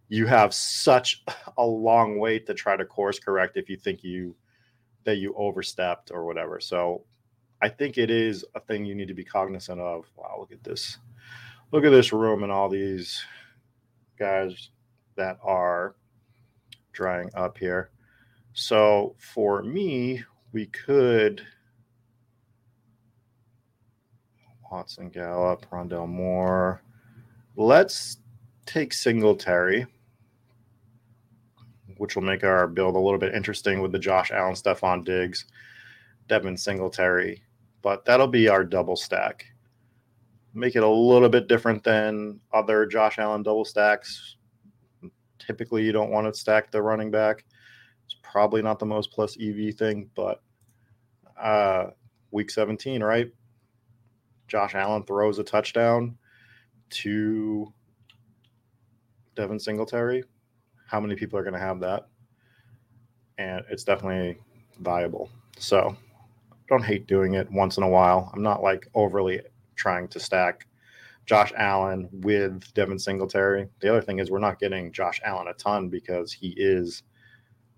[0.10, 1.24] you have such
[1.58, 4.36] a long wait to try to course correct if you think you
[5.04, 6.60] that you overstepped or whatever.
[6.60, 7.04] So
[7.62, 10.06] I think it is a thing you need to be cognizant of.
[10.16, 10.98] Wow, look at this.
[11.72, 13.24] Look at this room and all these
[14.18, 14.70] guys
[15.16, 15.96] that are
[16.92, 17.90] drying up here.
[18.54, 21.46] So for me, we could
[24.72, 26.82] Watson Gallup, Rondale Moore.
[27.56, 28.18] Let's
[28.66, 29.88] take Singletary
[31.98, 35.46] which will make our build a little bit interesting with the Josh Allen, Stefon Diggs,
[36.28, 37.42] Devin Singletary.
[37.82, 39.46] But that'll be our double stack.
[40.54, 44.38] Make it a little bit different than other Josh Allen double stacks.
[45.46, 47.46] Typically, you don't want to stack the running back.
[48.06, 50.42] It's probably not the most plus EV thing, but
[51.40, 51.88] uh,
[52.32, 53.32] week 17, right?
[54.48, 56.18] Josh Allen throws a touchdown
[56.90, 57.74] to
[59.36, 60.24] Devin Singletary
[60.88, 62.08] how many people are going to have that?
[63.38, 64.38] And it's definitely
[64.80, 65.30] viable.
[65.58, 65.96] So
[66.70, 68.32] don't hate doing it once in a while.
[68.34, 69.42] I'm not like overly
[69.76, 70.68] trying to stack
[71.26, 73.68] Josh Allen with Devin Singletary.
[73.80, 77.04] The other thing is we're not getting Josh Allen a ton because he is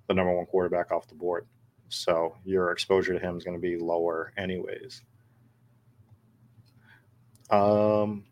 [0.07, 1.47] the number one quarterback off the board.
[1.89, 5.01] So your exposure to him is going to be lower anyways.
[7.49, 8.25] Um,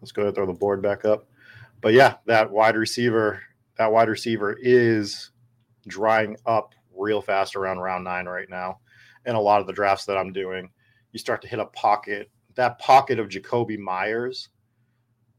[0.00, 1.26] let's go ahead and throw the board back up.
[1.80, 3.40] But yeah, that wide receiver
[3.76, 5.30] that wide receiver is
[5.86, 8.78] drying up real fast around round nine right now.
[9.26, 10.70] And a lot of the drafts that I'm doing,
[11.12, 12.30] you start to hit a pocket.
[12.54, 14.48] That pocket of Jakobi Meyers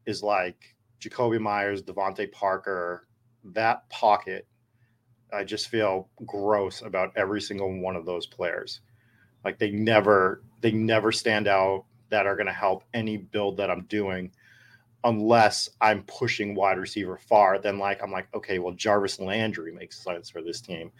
[0.06, 3.06] is like Jakobi Meyers, DeVante Parker.
[3.44, 4.46] That pocket,
[5.32, 8.80] I just feel gross about every single one of those players.
[9.44, 13.70] Like they never, they never stand out that are going to help any build that
[13.70, 14.30] I'm doing
[15.06, 20.02] unless I'm pushing wide receiver far, then like I'm like, okay, well, Jarvis Landry makes
[20.02, 20.90] sense for this team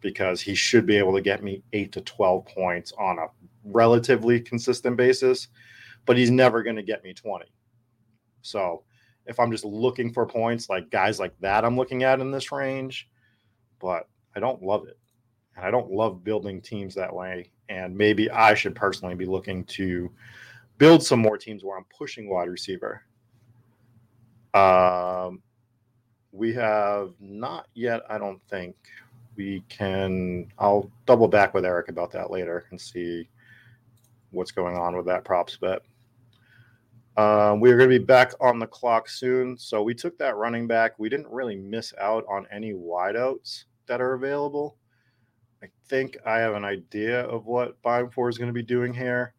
[0.00, 3.26] because he should be able to get me eight to 12 points on a
[3.64, 5.48] relatively consistent basis,
[6.06, 7.46] but he's never going to get me 20.
[8.42, 8.82] So
[9.26, 12.50] if I'm just looking for points, like guys like that, I'm looking at in this
[12.50, 13.08] range,
[13.80, 14.98] but I don't love it.
[15.56, 17.50] And I don't love building teams that way.
[17.68, 20.10] And maybe I should personally be looking to
[20.78, 23.02] build some more teams where I'm pushing wide receiver
[24.54, 25.42] um,
[26.32, 28.76] we have not yet, I don't think.
[29.36, 33.28] We can, I'll double back with Eric about that later and see
[34.32, 35.82] what's going on with that props bet.
[37.16, 39.56] Um, we are going to be back on the clock soon.
[39.58, 40.98] So we took that running back.
[40.98, 44.78] We didn't really miss out on any wideouts that are available.
[45.62, 49.34] I think I have an idea of what Beimfohr is going to be doing here.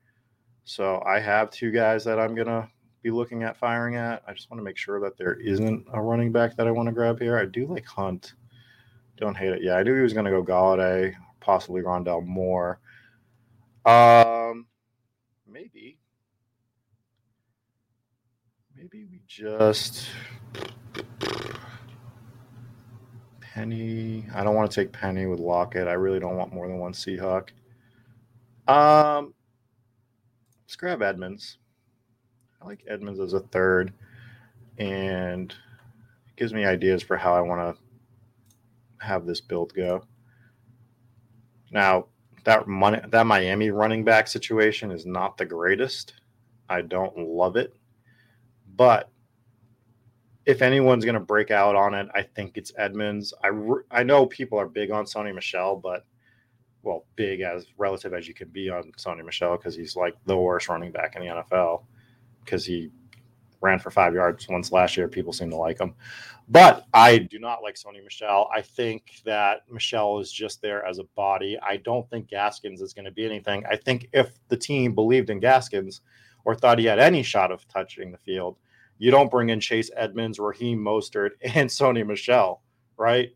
[0.64, 2.70] So I have two guys that I'm going to
[3.02, 4.24] be looking at firing at.
[4.28, 6.88] I just want to make sure that there isn't a running back that I want
[6.88, 7.38] to grab here.
[7.38, 8.36] I do like Hunt.
[9.18, 9.62] Don't hate it.
[9.62, 12.80] Yeah, I knew he was going to go Golladay, possibly Rondale Moore.
[13.86, 14.33] Um,
[15.54, 16.00] maybe.
[18.76, 20.10] Maybe we just
[23.40, 24.26] Penny.
[24.34, 25.88] I don't want to take Penny with Lockett.
[25.88, 27.50] I really don't want more than one Seahawk.
[28.68, 29.36] Um,
[30.64, 31.60] let's grab Edmonds.
[32.60, 33.94] I like Edmonds as a third,
[34.80, 40.04] and it gives me ideas for how I want to have this build go.
[41.72, 42.08] Now,
[42.44, 46.14] that money, that Miami running back situation is not the greatest.
[46.70, 47.76] I don't love it,
[48.76, 49.10] but
[50.46, 53.34] if anyone's going to break out on it, I think it's Edmonds.
[53.44, 53.52] I
[53.92, 56.06] I know people are big on Sony Michel, but
[56.82, 60.38] well, big as relative as you can be on Sony Michel because he's like the
[60.38, 61.84] worst running back in the NFL
[62.44, 62.92] because he
[63.64, 65.08] ran for five yards once last year.
[65.08, 65.96] People seem to like him.
[66.50, 68.50] But I do not like Sony Michel.
[68.54, 71.58] I think that Michel is just there as a body.
[71.66, 73.64] I don't think Gaskins is going to be anything.
[73.66, 76.02] I think if the team believed in Gaskins
[76.44, 78.58] or thought he had any shot of touching the field,
[78.98, 82.62] you don't bring in Chase Edmonds, Raheem Mostert, and Sony Michel,
[82.98, 83.30] right?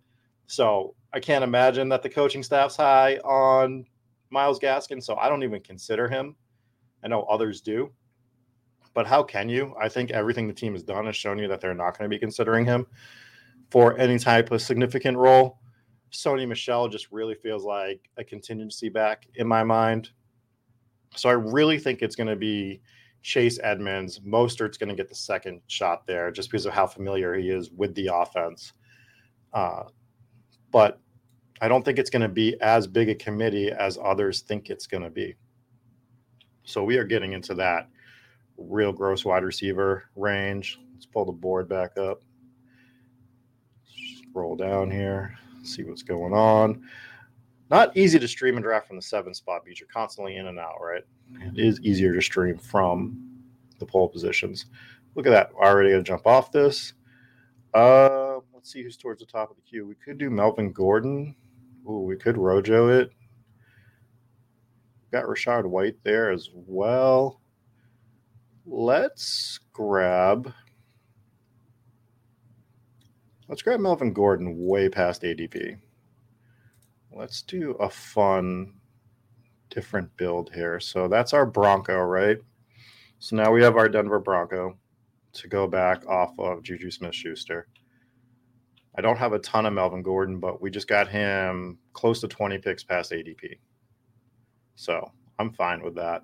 [0.48, 3.86] So I can't imagine that the coaching staff's high on
[4.30, 5.02] Myles Gaskin.
[5.02, 6.36] So I don't even consider him.
[7.02, 7.92] I know others do
[8.98, 9.76] but how can you?
[9.80, 12.16] I think everything the team has done has shown you that they're not going to
[12.16, 12.88] be considering him
[13.70, 15.60] for any type of significant role.
[16.12, 20.10] Sony Michel just really feels like a contingency back in my mind.
[21.16, 22.82] So I really think it's going to be
[23.22, 24.20] Chase Edmonds.
[24.22, 27.70] Mostert's going to get the second shot there just because of how familiar he is
[27.70, 28.74] with the offense.
[29.54, 29.84] Uh,
[30.72, 31.00] but
[31.62, 34.88] I don't think it's going to be as big a committee as others think it's
[34.88, 35.36] going to be.
[36.64, 37.90] So we are getting into that
[38.58, 40.80] real gross wide receiver range.
[40.94, 42.22] Let's pull the board back up.
[44.30, 46.84] Scroll down here, see what's going on.
[47.70, 50.58] Not easy to stream and draft from the seven spot because you're constantly in and
[50.58, 51.04] out, right?
[51.54, 53.20] It is easier to stream from
[53.80, 54.68] the pole positions.
[55.16, 55.52] Look at that.
[55.54, 56.94] Already going to jump off this.
[57.74, 59.86] Uh, let's see who's towards the top of the queue.
[59.86, 61.36] We could do Melvin Gordon.
[61.90, 63.12] Ooh, we could Rojo it.
[65.12, 67.42] Got Rachaad White there as well.
[68.70, 70.52] Let's grab.
[73.48, 75.78] Let's grab Melvin Gordon way past ADP.
[77.14, 78.74] Let's do a fun,
[79.70, 80.82] different build here.
[80.82, 82.40] So that's our Bronco, right?
[83.20, 84.78] So now we have our Denver Bronco
[85.32, 87.70] to go back off of Juju Smith Schuster.
[88.98, 92.28] I don't have a ton of Melvin Gordon, but we just got him close to
[92.28, 93.60] 20 picks past ADP.
[94.76, 96.24] So I'm fine with that.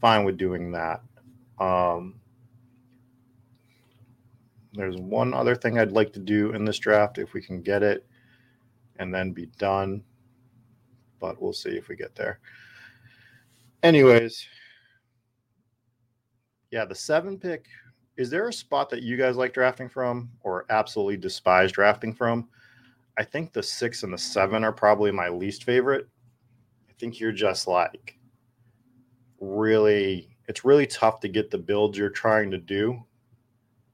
[0.00, 1.02] Fine with doing that.
[1.60, 2.20] Um,
[4.72, 7.82] there's one other thing I'd like to do in this draft if we can get
[7.82, 8.06] it
[8.98, 10.02] and then be done.
[11.20, 12.40] But we'll see if we get there.
[13.82, 14.46] Anyways,
[16.70, 17.66] yeah, the seven pick.
[18.16, 22.48] Is there a spot that you guys like drafting from or absolutely despise drafting from?
[23.18, 26.08] I think the six and the seven are probably my least favorite.
[26.88, 28.18] I think you're just like
[29.40, 33.00] really it's really tough to get the builds you're trying to do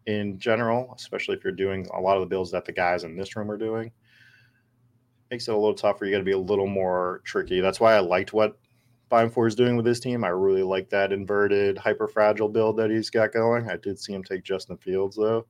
[0.06, 3.14] in general, especially if you're doing a lot of the builds that the guys in
[3.14, 3.92] this room are doing.
[5.30, 6.06] Makes it a little tougher.
[6.06, 7.60] You got to be a little more tricky.
[7.60, 8.58] That's why I liked what
[9.10, 10.24] Beimfohr is doing with his team.
[10.24, 13.68] I really like that inverted hyper fragile build that he's got going.
[13.68, 15.44] I did see him take Justin Fields though,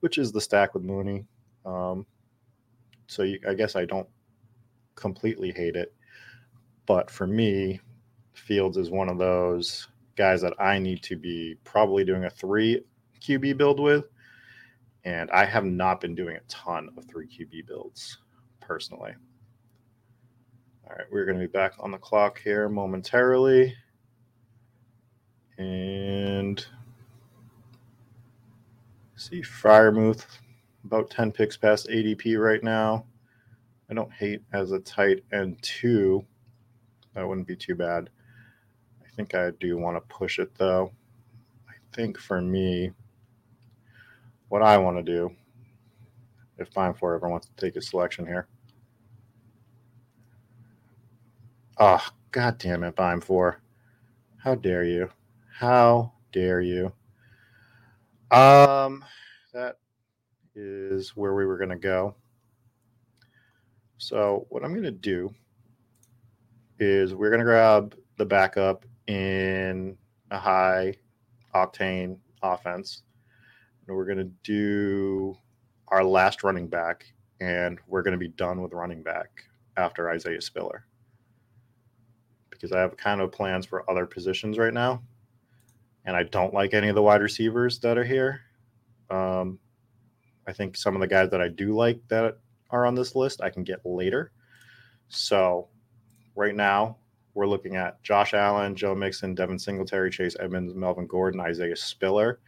[0.00, 1.26] which is the stack with Mooney.
[1.66, 2.06] Um,
[3.08, 4.08] so you, I guess I don't
[4.94, 5.92] completely hate it,
[6.86, 7.78] but for me,
[8.32, 9.86] Fields is one of those
[10.20, 12.82] guys that I need to be probably doing a three
[13.22, 14.04] QB build with.
[15.04, 18.18] And I have not been doing a ton of three QB builds
[18.60, 19.12] personally.
[20.84, 23.74] All right, we're going to be back on the clock here momentarily.
[25.56, 26.62] And
[29.16, 30.26] see Freiermuth
[30.84, 33.06] about 10 picks past ADP right now.
[33.90, 36.26] I don't hate as a tight end two.
[37.14, 38.10] That wouldn't be too bad
[39.20, 40.92] think I do want to push it though.
[41.68, 42.92] I think for me,
[44.48, 45.30] what I want to do,
[46.56, 48.48] if Beimfohr wants to take a selection here.
[51.78, 53.56] Oh, god damn it, Beimfohr.
[54.38, 55.10] How dare you?
[55.52, 56.92] How dare you?
[58.30, 59.04] Um,
[59.52, 59.76] that
[60.54, 62.14] is where we were going to go.
[63.98, 65.34] So, what I'm going to do
[66.78, 69.96] is we're going to grab the backup in
[70.30, 70.94] a high
[71.52, 73.02] octane offense.
[73.86, 75.36] And we're going to do
[75.88, 79.42] our last running back, and we're going to be done with running back
[79.76, 80.86] after Isaiah Spiller.
[82.50, 85.02] Because I have kind of plans for other positions right now.
[86.04, 88.42] And I don't like any of the wide receivers that are here.
[89.10, 89.58] Um,
[90.46, 92.38] I think some of the guys that I do like that
[92.70, 94.30] are on this list I can get later.
[95.08, 95.68] So
[96.36, 96.98] right now,
[97.34, 102.40] we're looking at Josh Allen, Joe Mixon, Devin Singletary, Chase Edmonds, Melvin Gordon, Isaiah Spiller,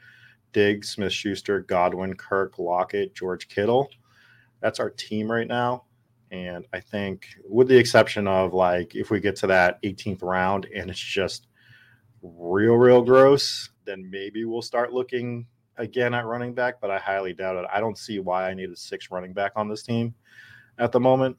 [0.53, 3.88] Diggs, Smith Schuster, Godwin, Kirk, Lockett, George Kittle.
[4.61, 5.85] That's our team right now.
[6.31, 10.66] And I think, with the exception of like if we get to that 18th round
[10.75, 11.47] and it's just
[12.23, 16.81] real, real gross, then maybe we'll start looking again at running back.
[16.81, 17.66] But I highly doubt it.
[17.73, 20.14] I don't see why I need a six running back on this team
[20.79, 21.37] at the moment.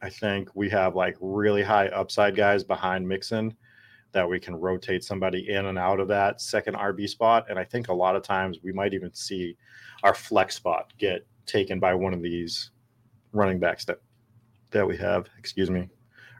[0.00, 3.56] I think we have like really high upside guys behind Mixon
[4.12, 7.46] that we can rotate somebody in and out of that second RB spot.
[7.50, 9.56] And I think a lot of times we might even see
[10.02, 12.70] our flex spot get taken by one of these
[13.32, 14.00] running backs that
[14.70, 15.28] that we have.
[15.38, 15.88] Excuse me.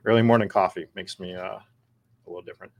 [0.04, 1.62] Early morning coffee makes me uh, a
[2.26, 2.72] little different.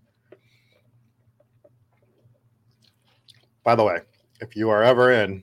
[3.64, 4.00] By the way,
[4.40, 5.42] if you are ever in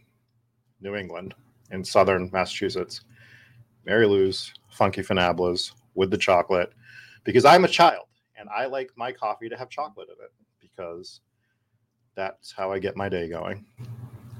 [0.82, 1.36] New England
[1.72, 3.02] in southern Massachusetts,
[3.86, 6.74] Mary Lou's Funky Fanablas with the chocolate
[7.24, 8.08] because I'm a child
[8.38, 11.22] and I like my coffee to have chocolate in it because
[12.16, 13.66] that's how I get my day going.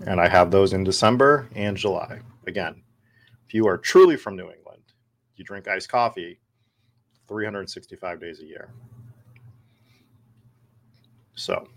[0.06, 2.20] And I have those in December and July.
[2.48, 2.84] Again,
[3.48, 4.84] if you are truly from New England,
[5.36, 6.40] you drink iced coffee
[7.28, 8.70] 365 days a year.
[11.36, 11.68] So,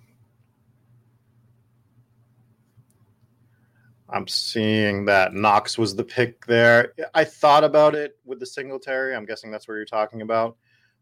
[4.11, 6.95] I'm seeing that Knox was the pick there.
[7.15, 9.15] I thought about it with the Singletary.
[9.15, 10.57] I'm guessing that's where you're talking about.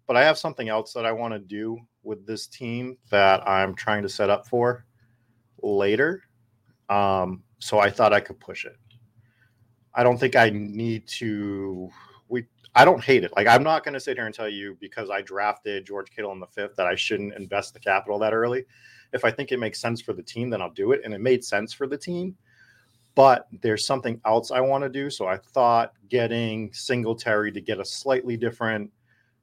[0.06, 3.74] But I have something else that I want to do with this team that I'm
[3.74, 4.86] trying to set up for
[5.62, 6.22] later.
[6.88, 8.76] Um, so I thought I could push it.
[9.94, 11.88] I don't think I need to.
[12.28, 12.44] We
[12.74, 13.32] I don't hate it.
[13.36, 16.32] Like I'm not going to sit here and tell you because I drafted George Kittle
[16.32, 18.64] in the fifth that I shouldn't invest the capital that early.
[19.12, 21.20] If I think it makes sense for the team, then I'll do it, and it
[21.20, 22.36] made sense for the team.
[23.16, 27.80] But there's something else I want to do, so I thought getting Singletary to get
[27.80, 28.92] a slightly different,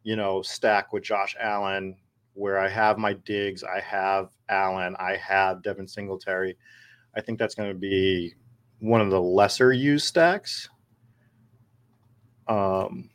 [0.03, 1.97] you know, stack with Josh Allen,
[2.35, 6.55] where I have my Diggs, I have Allen, I have Devin Singletary.
[7.15, 8.35] I think that's going to be
[8.79, 10.69] one of the lesser used stacks.
[12.47, 13.09] Um,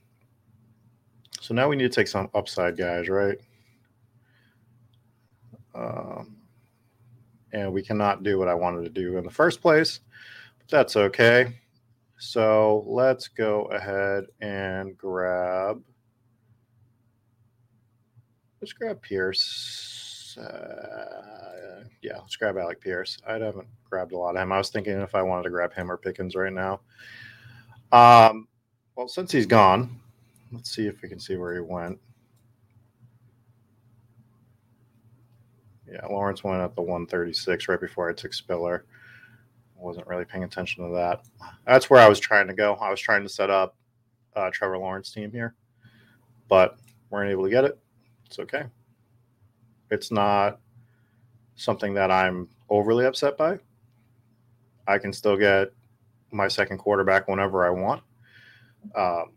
[1.41, 3.39] so now we need to take some upside guys, right?
[5.75, 6.37] Um,
[7.53, 10.01] and we cannot do what I wanted to do in the first place,
[10.69, 11.55] that's okay.
[12.19, 15.83] So let's go ahead and grab.
[18.61, 20.37] Let's grab Pierce.
[20.37, 23.19] Uh, yeah, let's grab Alec Pierce.
[23.27, 24.53] I haven't grabbed a lot of him.
[24.53, 26.81] I was thinking if I wanted to grab him or Pickens right now.
[27.93, 28.49] Um,
[28.97, 30.01] well, since he's gone,
[30.53, 31.99] let's see if we can see where he went.
[35.91, 38.85] Yeah, Lawrence went at the 136 right before I took Spiller.
[39.79, 41.23] Wasn't really paying attention to that.
[41.67, 42.75] That's where I was trying to go.
[42.75, 43.77] I was trying to set up
[44.35, 45.55] uh, Trevor Lawrence team here,
[46.49, 46.79] but
[47.11, 47.79] weren't able to get it.
[48.27, 48.65] It's okay.
[49.91, 50.61] It's not
[51.57, 53.59] something that I'm overly upset by.
[54.87, 55.73] I can still get
[56.31, 58.03] my second quarterback whenever I want.
[58.95, 59.33] Um,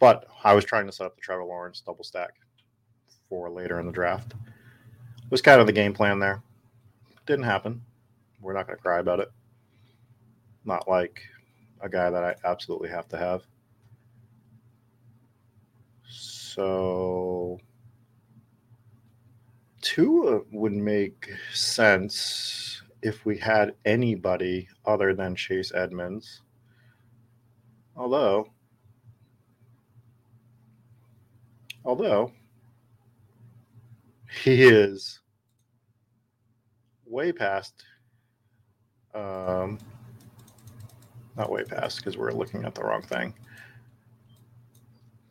[0.00, 2.34] but I was trying to set up the Trevor Lawrence double stack
[3.28, 4.32] for later in the draft.
[4.32, 6.42] It was kind of the game plan there.
[7.26, 7.82] Didn't happen.
[8.40, 9.28] We're not going to cry about it.
[10.64, 11.20] Not like
[11.80, 13.42] a guy that I absolutely have to have.
[16.04, 17.58] So
[19.80, 26.42] Tua would make sense if we had anybody other than Chase Edmonds.
[27.96, 28.52] Although,
[31.84, 32.32] although
[34.42, 35.20] he is
[37.06, 37.84] way past,
[39.14, 39.78] um,
[41.36, 43.34] not way past because we're looking at the wrong thing.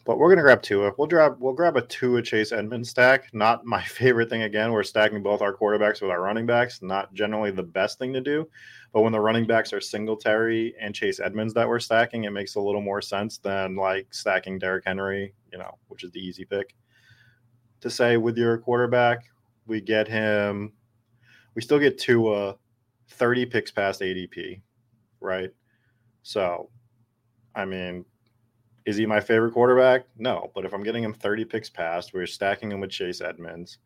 [0.07, 0.93] But we're gonna grab Tua.
[0.97, 3.34] We'll grab we'll grab a Tua Chase Edmonds stack.
[3.34, 4.43] Not my favorite thing.
[4.43, 6.82] Again, we're stacking both our quarterbacks with our running backs.
[6.82, 8.47] Not generally the best thing to do.
[8.93, 12.55] But when the running backs are Singletary and Chase Edmonds that we're stacking, it makes
[12.55, 16.45] a little more sense than like stacking Derrick Henry, you know, which is the easy
[16.45, 16.73] pick.
[17.82, 19.25] To say with your quarterback,
[19.65, 20.71] we get him.
[21.53, 22.55] We still get Tua,
[23.09, 24.61] thirty picks past ADP,
[25.19, 25.51] right?
[26.23, 26.69] So,
[27.55, 28.05] I mean,
[28.85, 30.05] is he my favorite quarterback?
[30.17, 33.79] No, but if I'm getting him 30 picks past, we're stacking him with Chase Edmonds.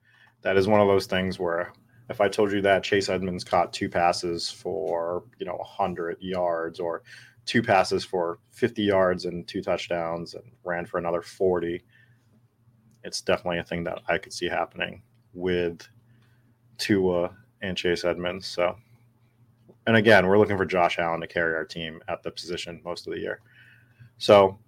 [0.43, 1.73] That is one of those things where
[2.09, 6.79] if I told you that Chase Edmonds caught two passes for, you know, 100 yards
[6.79, 7.01] or
[7.45, 11.83] two passes for 50 yards and two touchdowns and ran for another 40,
[13.03, 15.01] it's definitely a thing that I could see happening
[15.33, 15.87] with
[16.77, 18.45] Tua and Chase Edmonds.
[18.45, 18.75] So,
[19.87, 23.07] and again, we're looking for Josh Allen to carry our team at the position most
[23.07, 23.41] of the year.
[24.17, 24.59] So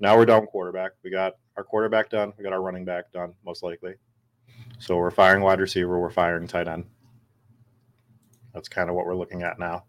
[0.00, 0.92] now we're done quarterback.
[1.02, 2.32] We got our quarterback done.
[2.36, 3.94] We got our running back done, most likely.
[4.78, 5.98] So we're firing wide receiver.
[5.98, 6.84] We're firing tight end.
[8.54, 9.84] That's kind of what we're looking at now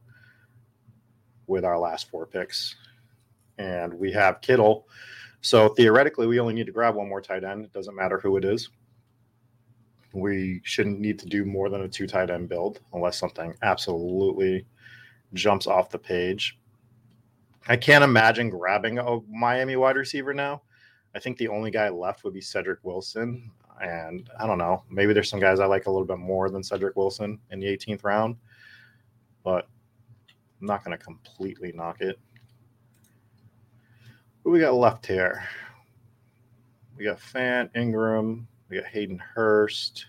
[1.48, 2.76] with our last four picks.
[3.58, 4.88] And we have Kittle.
[5.42, 7.66] So theoretically, we only need to grab one more tight end.
[7.66, 8.70] It doesn't matter who it is.
[10.14, 14.66] We shouldn't need to do more than a two tight end build unless something absolutely
[15.34, 16.58] jumps off the page.
[17.68, 20.62] I can't imagine grabbing a Miami wide receiver now.
[21.16, 23.52] I think the only guy left would be Cedric Wilson.
[23.82, 26.64] And I don't know, maybe there's some guys I like a little bit more than
[26.64, 28.36] Cedric Wilson in the 18th round,
[29.44, 29.68] but
[30.62, 32.20] I'm not going to completely knock it.
[34.44, 35.44] Who we got left here?
[36.98, 40.08] We got Fant, Ingram, we got Hayden Hurst,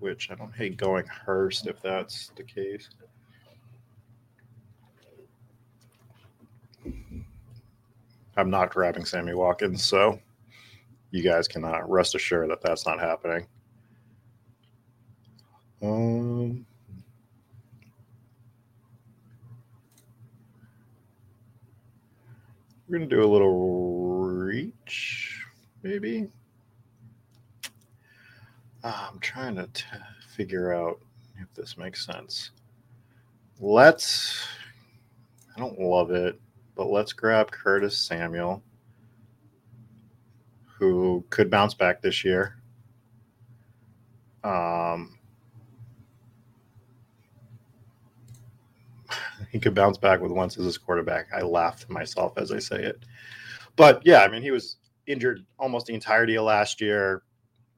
[0.00, 2.88] which I don't hate going Hurst if that's the case.
[8.36, 10.18] I'm not grabbing Sammy Watkins, so
[11.12, 13.46] you guys cannot rest assured that that's not happening.
[15.80, 16.66] Um,
[22.88, 24.06] we're gonna do a little
[24.46, 25.35] reach,
[25.86, 26.28] maybe.
[28.82, 29.84] Uh, I'm trying to t-
[30.34, 31.00] figure out
[31.40, 32.50] if this makes sense.
[33.60, 34.46] Let's,
[35.56, 36.40] I don't love it,
[36.74, 38.62] but let's grab Curtis Samuel,
[40.78, 42.56] who could bounce back this year.
[44.44, 45.18] Um,
[49.50, 51.28] he could bounce back with Wentz as his quarterback.
[51.34, 53.04] I laugh to myself as I say it.
[53.76, 54.76] But yeah, I mean, he was
[55.06, 57.22] injured almost the entirety of last year.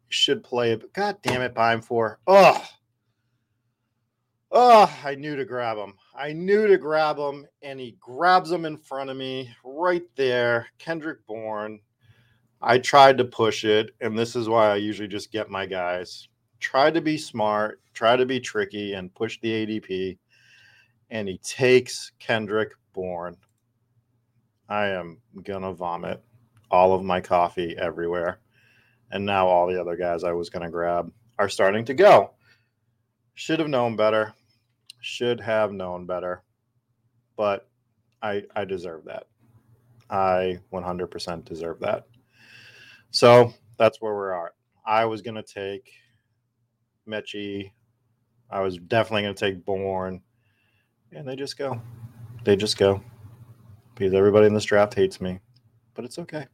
[0.08, 2.16] Should play, but god damn it, Beimfohr.
[2.26, 2.66] Oh,
[4.50, 5.94] oh, I knew to grab him.
[6.14, 10.66] I knew to grab him, and he grabs him in front of me right there.
[10.78, 11.80] Kendrick Bourne.
[12.60, 16.28] I tried to push it, and this is why I usually just get my guys.
[16.58, 20.18] Try to be smart, try to be tricky, and push the ADP.
[21.10, 23.36] And he takes Kendrick Bourne.
[24.68, 26.22] I am gonna vomit
[26.70, 28.40] all of my coffee everywhere.
[29.10, 32.32] And now all the other guys I was going to grab are starting to go.
[33.34, 34.34] Should have known better.
[35.00, 36.42] Should have known better.
[37.36, 37.68] But
[38.20, 39.26] I I deserve that.
[40.10, 42.06] I 100% deserve that.
[43.10, 44.52] So that's where we're at.
[44.84, 45.90] I was going to take
[47.06, 47.72] Metchie.
[48.50, 50.22] I was definitely going to take Bourne.
[51.12, 51.80] And they just go.
[52.44, 53.02] They just go.
[53.94, 55.40] Because everybody in this draft hates me.
[55.94, 56.46] But it's okay.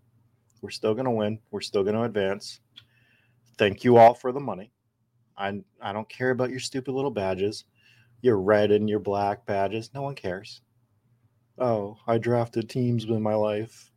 [0.65, 1.41] We're still going to win.
[1.51, 2.61] We're still going to advance.
[3.59, 4.73] Thank you all for the money.
[5.37, 7.67] I I don't care about your stupid little badges,
[8.23, 9.91] your red and your black badges.
[9.93, 10.63] No one cares.
[11.59, 13.93] Oh, I drafted teams in my life.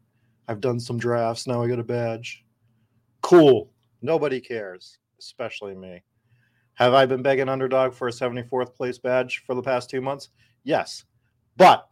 [0.50, 1.48] I've done some drafts.
[1.48, 2.44] Now I got a badge.
[3.22, 3.72] Cool.
[4.02, 6.04] Nobody cares, especially me.
[6.74, 10.32] Have I been begging underdog for a 74th place badge for the past two months?
[10.66, 11.06] Yes.
[11.56, 11.88] But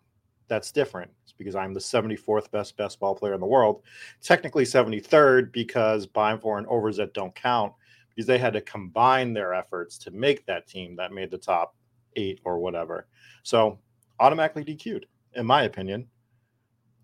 [0.50, 1.12] that's different.
[1.38, 3.82] Because I'm the 74th best best ball player in the world.
[4.22, 7.74] Technically 73rd because Beimfohr and that don't count
[8.10, 11.76] because they had to combine their efforts to make that team that made the top
[12.16, 13.08] eight or whatever.
[13.44, 13.80] So
[14.20, 16.08] automatically DQ'd, in my opinion.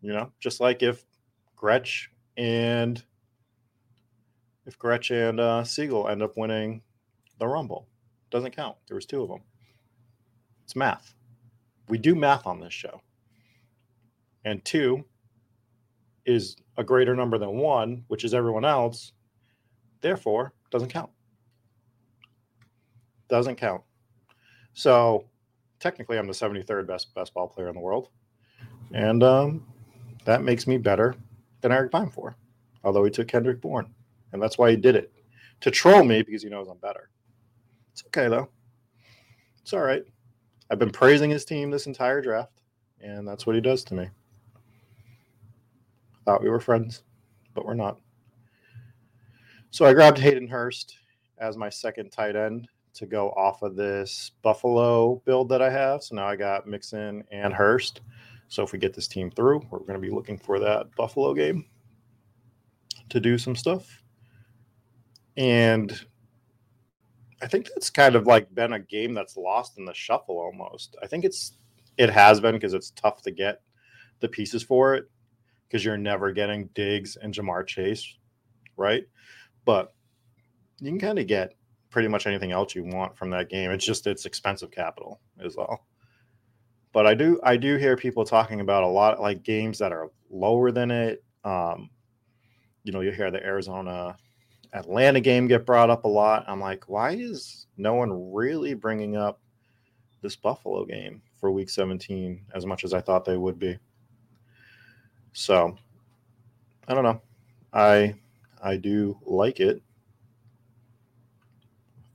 [0.02, 1.06] You know, just like if
[1.56, 2.08] Gretsch
[2.38, 3.04] and
[4.66, 6.82] if Gretsch and uh, Siegel end up winning
[7.38, 7.88] the Rumble,
[8.32, 8.78] doesn't count.
[8.88, 9.42] There was two of them.
[10.64, 11.14] It's math.
[11.90, 13.02] We do math on this show
[14.46, 15.04] and two
[16.26, 19.14] is a greater number than one, which is everyone else,
[20.02, 21.10] therefore doesn't count.
[23.28, 23.82] Doesn't count.
[24.74, 25.26] So
[25.80, 28.10] technically, I'm the 73rd best best ball player in the world,
[28.94, 29.66] and um,
[30.26, 31.16] that makes me better
[31.62, 32.36] than Eric Beimfohr.
[32.84, 33.94] Although he took Kendrick Bourne,
[34.32, 35.14] and that's why he did it
[35.62, 37.10] to troll me because he knows I'm better.
[37.92, 38.50] It's okay though.
[39.62, 40.04] It's all right.
[40.70, 42.54] I've been praising his team this entire draft,
[43.02, 44.10] and that's what he does to me.
[46.26, 47.04] Thought we were friends,
[47.54, 48.00] but we're not.
[49.72, 50.98] So I grabbed Hayden Hurst
[51.40, 56.04] as my second tight end to go off of this Buffalo build that I have.
[56.04, 58.02] So now I got Mixon and Hurst.
[58.50, 61.34] So if we get this team through, we're going to be looking for that Buffalo
[61.34, 61.66] game
[63.10, 64.04] to do some stuff.
[65.38, 66.06] And
[67.42, 70.96] I think that's kind of like been a game that's lost in the shuffle almost.
[71.02, 71.54] I think it's
[71.98, 73.62] it has been because it's tough to get
[74.20, 75.10] the pieces for it
[75.72, 78.18] because you're never getting Diggs and Ja'Marr Chase,
[78.76, 79.06] right?
[79.64, 79.94] But
[80.80, 81.54] you can kind of get
[81.90, 83.72] pretty much anything else you want from that game.
[83.72, 85.86] It's just it's expensive capital as well.
[86.92, 90.12] But I do I do hear people talking about a lot like games that are
[90.30, 91.24] lower than it.
[91.46, 91.90] Um,
[92.84, 94.18] you know, you hear the Arizona
[94.74, 96.44] Atlanta game get brought up a lot.
[96.48, 99.40] I'm like, why is no one really bringing up
[100.22, 103.78] this Buffalo game for Week 17 as much as I thought they would be?
[105.34, 105.78] So
[106.88, 107.22] I don't know.
[107.74, 108.16] I
[108.62, 109.82] I do like it.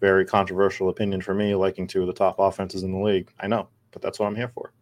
[0.00, 3.30] Very controversial opinion for me, liking two of the top offenses in the league.
[3.40, 4.72] I know, but that's what I'm here for.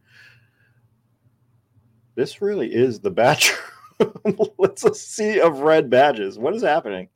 [2.17, 3.53] This really is the batch.
[4.01, 6.39] A sea of red badges.
[6.39, 7.09] What is happening?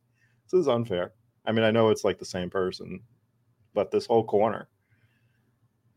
[0.44, 1.12] This is unfair.
[1.44, 3.00] I mean, I know it's like the same person,
[3.74, 4.68] but this whole corner,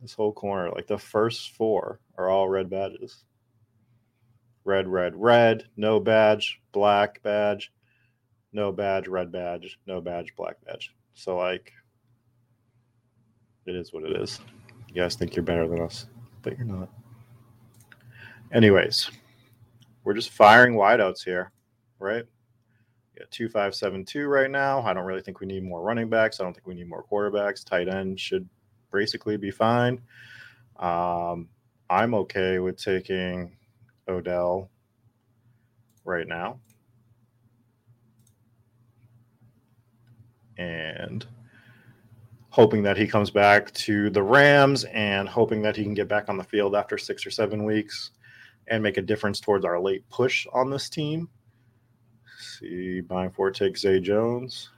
[0.01, 3.23] this whole corner, like the first four are all red badges
[4.63, 7.71] red, red, red, no badge, black badge,
[8.53, 10.93] no badge, red badge, no badge, black badge.
[11.13, 11.73] So like
[13.65, 14.39] it is what it is.
[14.87, 16.07] You guys think you're better than us,
[16.41, 16.89] but you're not.
[18.51, 19.09] Anyways,
[20.03, 21.51] we're just firing wideouts here,
[21.99, 22.25] right?
[23.13, 24.81] We got two five seven two right now.
[24.81, 26.39] I don't really think we need more running backs.
[26.39, 27.63] I don't think we need more quarterbacks.
[27.63, 28.47] Tight end should
[28.91, 30.01] basically be fine.
[30.77, 31.47] Um,
[31.89, 33.55] I'm okay with taking
[34.07, 34.69] Odell
[36.03, 36.59] right now.
[40.57, 41.25] And
[42.49, 46.29] hoping that he comes back to the Rams and hoping that he can get back
[46.29, 48.11] on the field after six or seven weeks
[48.67, 51.29] and make a difference towards our late push on this team.
[52.25, 54.69] Let's see, Beimfohr takes Zay Jones.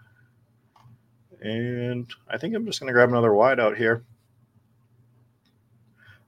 [1.42, 4.04] And I think I'm just going to grab another wide out here.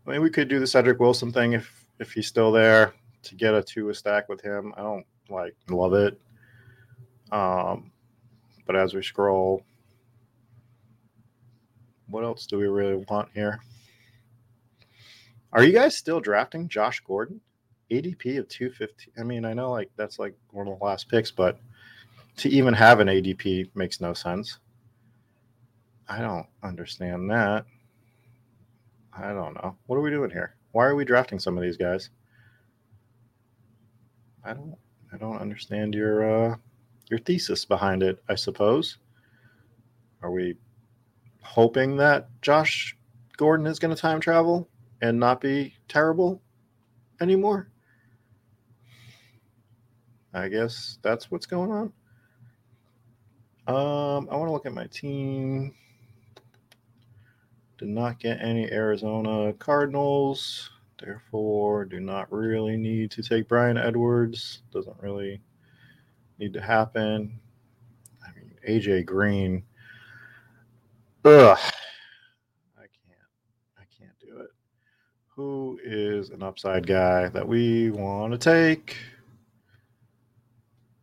[0.06, 2.94] I mean, we could do the Cedric Wilson thing if if he's still there
[3.24, 4.74] to get a Tua stack with him.
[4.78, 6.20] I don't like love it.
[7.32, 7.92] Um,
[8.66, 9.64] but as we scroll,
[12.08, 13.60] what else do we really want here?
[15.54, 17.42] Are you guys still drafting Josh Gordon?
[17.92, 19.12] ADP of 250.
[19.18, 21.60] I mean, I know like that's like one of the last picks, but
[22.38, 24.58] to even have an ADP makes no sense.
[26.08, 27.66] I don't understand that.
[29.14, 29.76] I don't know.
[29.86, 30.56] What are we doing here?
[30.76, 32.10] Why are we drafting some of these guys?
[34.44, 34.76] I don't
[35.14, 36.58] I don't understand your uh
[37.10, 38.98] your thesis behind it, I suppose.
[40.22, 40.58] Are we
[41.42, 42.98] hoping that Josh
[43.38, 44.68] Gordon is going to time travel
[45.02, 46.42] and not be terrible
[47.22, 47.70] anymore?
[50.34, 51.94] I guess that's what's going on.
[53.68, 55.74] Um, I want to look at my team.
[57.78, 60.70] Did not get any Arizona Cardinals.
[60.98, 64.62] Therefore, do not really need to take Bryan Edwards.
[64.72, 65.42] Doesn't really
[66.40, 67.38] need to happen.
[68.24, 69.64] I mean, AJ Green.
[71.26, 71.58] Ugh.
[72.78, 73.28] I can't.
[73.78, 74.52] I can't do it.
[75.36, 78.96] Who is an upside guy that we want to take?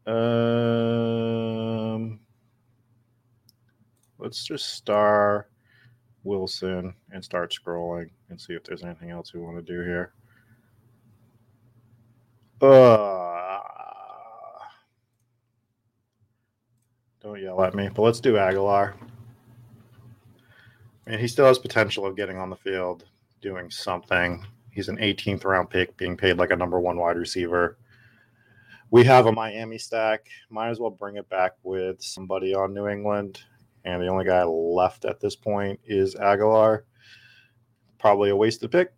[0.06, 2.18] Um,
[4.18, 5.48] let's just star
[6.24, 10.12] Wilson and start scrolling and see if there's anything else we want to do here.
[12.60, 13.58] Uh,
[17.20, 18.94] don't yell at me, but let's do Agholor.
[21.06, 23.04] And he still has potential of getting on the field,
[23.40, 24.46] doing something.
[24.70, 27.76] He's an 18th round pick, being paid like a number one wide receiver.
[28.92, 30.28] We have a Miami stack.
[30.48, 33.42] Might as well bring it back with somebody on New England
[33.84, 36.82] and the only guy left at this point is Agholor.
[37.98, 38.92] Probably a wasted pick,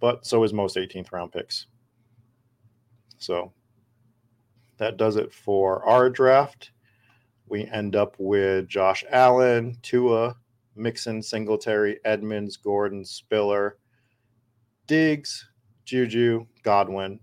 [0.00, 1.66] but so is most 18th round picks.
[3.18, 3.52] So
[4.78, 6.72] that does it for our draft.
[7.46, 10.36] We end up with Josh Allen, Tua,
[10.76, 13.78] Mixon, Singletary, Edmonds, Gordon, Spiller,
[14.86, 15.48] Diggs,
[15.84, 17.20] Juju, Godwin,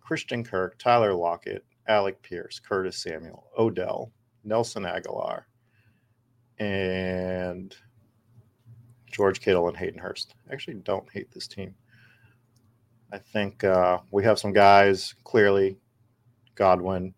[0.00, 4.12] Christian Kirk, Tyler Lockett, Alec Pierce, Curtis Samuel, Odell,
[4.44, 5.42] Nelson Agholor,
[6.58, 7.76] and
[9.10, 10.34] George Kittle and Hayden Hurst.
[10.48, 11.74] I actually don't hate this team.
[13.12, 15.78] I think uh, we have some guys clearly,
[16.54, 17.14] Godwin,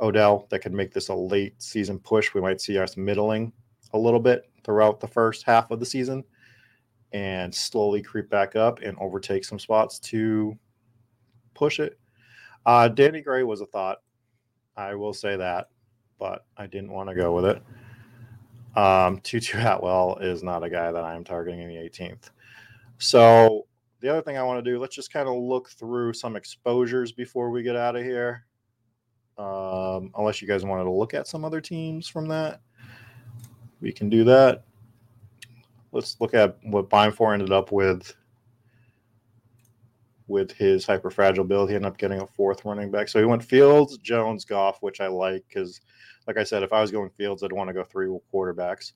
[0.00, 2.34] Odell, that could make this a late season push.
[2.34, 3.52] We might see us middling
[3.92, 6.24] a little bit throughout the first half of the season
[7.12, 10.56] and slowly creep back up and overtake some spots to
[11.54, 11.98] push it.
[12.66, 13.98] Uh, Danny Gray was a thought.
[14.76, 15.68] I will say that,
[16.18, 17.62] but I didn't want to go with it.
[18.78, 22.30] Um, Tutu Atwell is not a guy that I'm targeting in the 18th.
[22.98, 23.66] So
[24.00, 27.12] the other thing I want to do, let's just kind of look through some exposures
[27.12, 28.44] before we get out of here.
[29.36, 32.60] Um, unless you guys wanted to look at some other teams from that,
[33.80, 34.64] we can do that.
[35.92, 38.14] Let's look at what Beimfohr ended up with
[40.26, 41.70] with his hyper fragile build.
[41.70, 43.08] He ended up getting a fourth running back.
[43.08, 45.80] So he went Fields, Jones, Goff, which I like because–
[46.28, 48.92] like I said, if I was going Fields, I'd want to go three quarterbacks.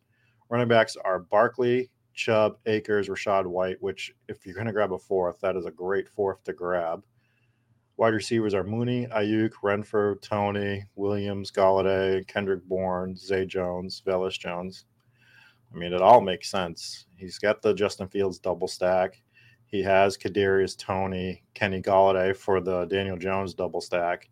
[0.51, 4.99] Running backs are Barkley, Chubb, Akers, Rachaad White, which if you're going to grab a
[4.99, 7.03] fourth, that is a great fourth to grab.
[7.97, 14.85] Wide receivers are Mooney, Aiyuk, Renfrow, Toney, Williams, Golladay, Kendrick Bourne, Zay Jones, Velus Jones.
[15.73, 17.07] I mean, it all makes sense.
[17.17, 19.23] He's got the Justin Fields double stack.
[19.65, 24.29] He has Kadarius Toney, Kenny Golladay for the Daniel Jones double stack.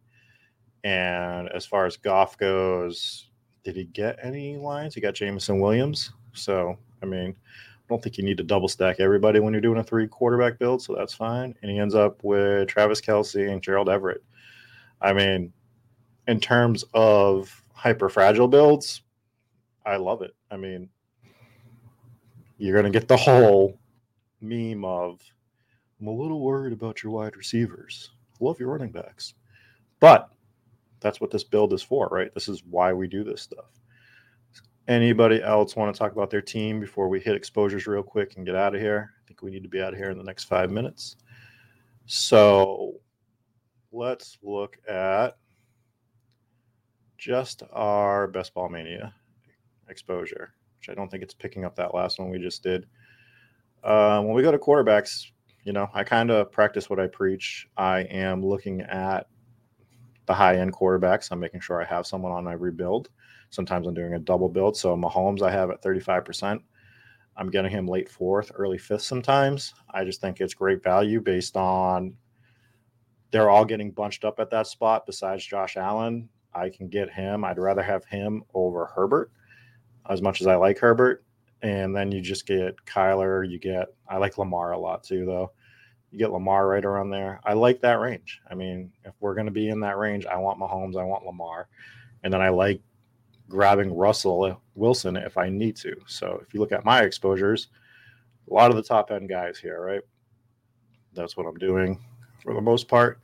[0.85, 3.29] And as far as Goff goes,
[3.65, 4.95] did he get any Lions?
[4.95, 6.13] He got Jameson Williams.
[6.33, 9.79] So, I mean, I don't think you need to double stack everybody when you're doing
[9.79, 10.83] a three quarterback build.
[10.83, 11.55] So that's fine.
[11.61, 14.23] And he ends up with Travis Kelce and Gerald Everett.
[15.03, 15.53] I mean,
[16.29, 19.03] in terms of hyper fragile builds,
[19.85, 20.35] I love it.
[20.51, 20.89] I mean,
[22.59, 23.79] you're going to get the whole
[24.41, 25.21] meme of,
[26.01, 28.11] I'm a little worried about your wide receivers.
[28.39, 29.35] love your running backs.
[29.99, 30.31] But
[31.01, 32.33] that's what this build is for, right?
[32.35, 33.67] This is why we do this stuff.
[34.89, 38.47] Anybody else want to talk about their team before we hit exposures real quick and
[38.47, 39.11] get out of here?
[39.23, 41.17] I think we need to be out of here in the next five minutes.
[42.07, 42.95] So
[43.93, 45.37] let's look at
[47.19, 49.15] just our best ball mania
[49.89, 50.55] exposure.
[50.79, 52.87] which I don't think it's picking up that last one we just did.
[53.85, 55.27] Uh, when we go to quarterbacks,
[55.65, 57.69] you know, I kind of practice what I preach.
[57.77, 59.29] I am looking at
[60.31, 61.33] the high end quarterbacks.
[61.33, 63.09] I'm making sure I have someone on my rebuild.
[63.51, 64.77] Sometimes I'm doing a double build.
[64.77, 66.61] So Mahomes, I have at 35%.
[67.37, 69.75] I'm getting him late fourth, early fifth sometimes.
[69.91, 72.15] I just think it's great value based on
[73.33, 76.29] they're all getting bunched up at that spot besides Josh Allen.
[76.55, 77.45] I can get him.
[77.45, 79.33] I'd rather have him over Herbert
[80.09, 81.25] as much as I like Herbert.
[81.63, 83.49] And then you just get Kyler.
[83.49, 85.51] You get, I like Lamar a lot too, though.
[86.11, 87.41] You get Lamar right around there.
[87.45, 88.41] I like that range.
[88.51, 91.25] I mean, if we're going to be in that range, I want Mahomes, I want
[91.25, 91.69] Lamar.
[92.25, 92.81] And then I like
[93.49, 95.95] grabbing Russell Wilson if I need to.
[96.07, 97.69] So if you look at my exposures,
[98.51, 100.03] a lot of the top end guys here, right?
[101.15, 102.03] That's what I'm doing
[102.43, 103.21] for the most part.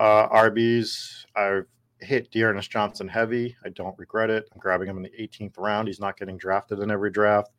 [0.00, 1.66] Uh, RBs, I've
[2.00, 3.56] hit D'Ernest Johnson heavy.
[3.64, 4.48] I don't regret it.
[4.52, 5.88] I'm grabbing him in the 18th round.
[5.88, 7.52] He's not getting drafted in every draft.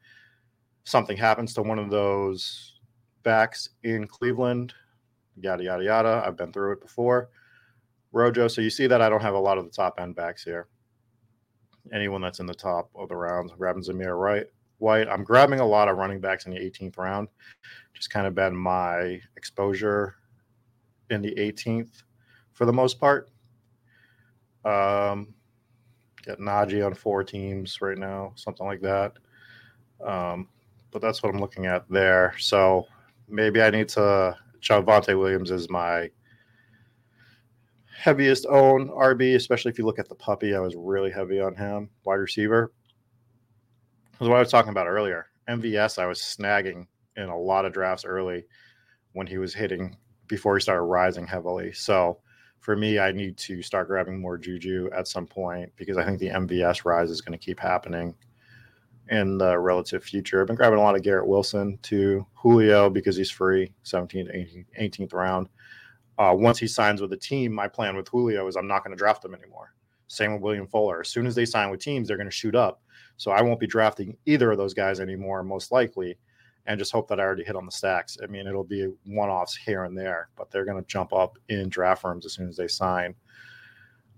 [0.84, 2.72] Something happens to one of those
[3.24, 4.74] backs in Cleveland,
[5.38, 6.24] yada, yada, yada.
[6.26, 7.30] I've been through it before.
[8.11, 10.43] Rojo, so you see that I don't have a lot of the top end backs
[10.43, 10.67] here.
[11.91, 14.45] Anyone that's in the top of the rounds, grabbing Zamir right,
[14.78, 15.07] White.
[15.07, 17.28] I'm grabbing a lot of running backs in the 18th round.
[17.93, 20.15] Just kind of been my exposure
[21.09, 22.03] in the 18th
[22.51, 23.30] for the most part.
[24.65, 25.34] Um,
[26.26, 29.13] got Najee on four teams right now, something like that.
[30.05, 30.47] Um,
[30.91, 32.36] but that's what I'm looking at there.
[32.38, 32.88] So
[33.34, 34.38] maybe I need to.
[34.61, 36.09] Javonte Williams is my
[37.93, 40.55] heaviest own RB, especially if you look at the puppy.
[40.55, 42.71] I was really heavy on him, wide receiver.
[44.13, 45.27] That's what I was talking about earlier.
[45.49, 48.45] MVS, I was snagging in a lot of drafts early
[49.11, 51.73] when he was hitting before he started rising heavily.
[51.73, 52.19] So
[52.61, 56.19] for me, I need to start grabbing more Juju at some point because I think
[56.19, 58.15] the MVS rise is going to keep happening
[59.10, 60.41] in the relative future.
[60.41, 65.14] I've been grabbing a lot of Garrett Wilson to Julio because he's free, 17th, 18th
[65.14, 65.49] round.
[66.18, 68.95] Uh, once he signs with a team, my plan with Julio is I'm not going
[68.95, 69.74] to draft him anymore.
[70.08, 71.01] Same with William Fuller.
[71.01, 72.82] As soon as they sign with teams, they're going to shoot up.
[73.18, 76.18] So I won't be drafting either of those guys anymore, most likely
[76.66, 78.18] and just hope that I already hit on the stacks.
[78.24, 81.38] I mean, it'll be one offs here and there, but they're going to jump up
[81.49, 83.16] in draft rooms as soon as they sign.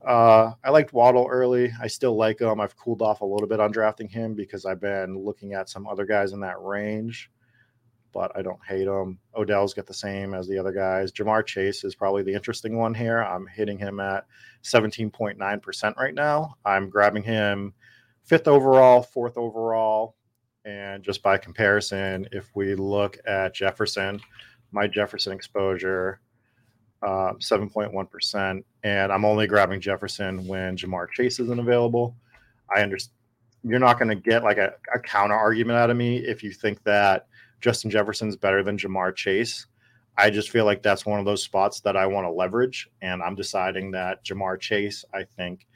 [0.06, 1.74] Uh, I liked Waddle early.
[1.82, 2.60] I still like him.
[2.60, 5.88] I've cooled off a little bit on drafting him because I've been looking at some
[5.88, 7.32] other guys in that range,
[8.14, 9.18] but I don't hate him.
[9.36, 11.12] Odell's got the same as the other guys.
[11.12, 13.20] Ja'Marr Chase is probably the interesting one here.
[13.20, 14.26] I'm hitting him at
[14.64, 16.56] 17.9% right now.
[16.64, 17.74] I'm grabbing him
[18.24, 20.16] fifth overall, fourth overall,
[20.66, 24.20] and just by comparison, if we look at Jefferson,
[24.72, 26.20] my Jefferson exposure,
[27.02, 28.64] uh, 7.1%.
[28.84, 32.16] And I'm only grabbing Jefferson when Ja'Marr Chase isn't available.
[32.76, 33.16] I understand
[33.68, 36.52] you're not going to get like a, a counter argument out of me if you
[36.52, 37.28] think that
[37.62, 39.66] Justin Jefferson's better than Ja'Marr Chase.
[40.18, 42.88] I just feel like that's one of those spots that I want to leverage.
[43.02, 45.68] And I'm deciding that Ja'Marr Chase, I think,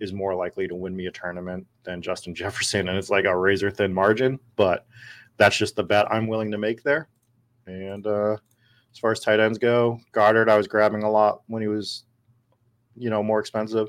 [0.00, 2.88] is more likely to win me a tournament than Justin Jefferson.
[2.88, 4.86] And it's like a razor thin margin, but
[5.36, 7.08] that's just the bet I'm willing to make there.
[7.66, 8.36] And uh,
[8.94, 12.04] as far as tight ends go, Goedert, I was grabbing a lot when he was,
[12.96, 13.88] you know, more expensive.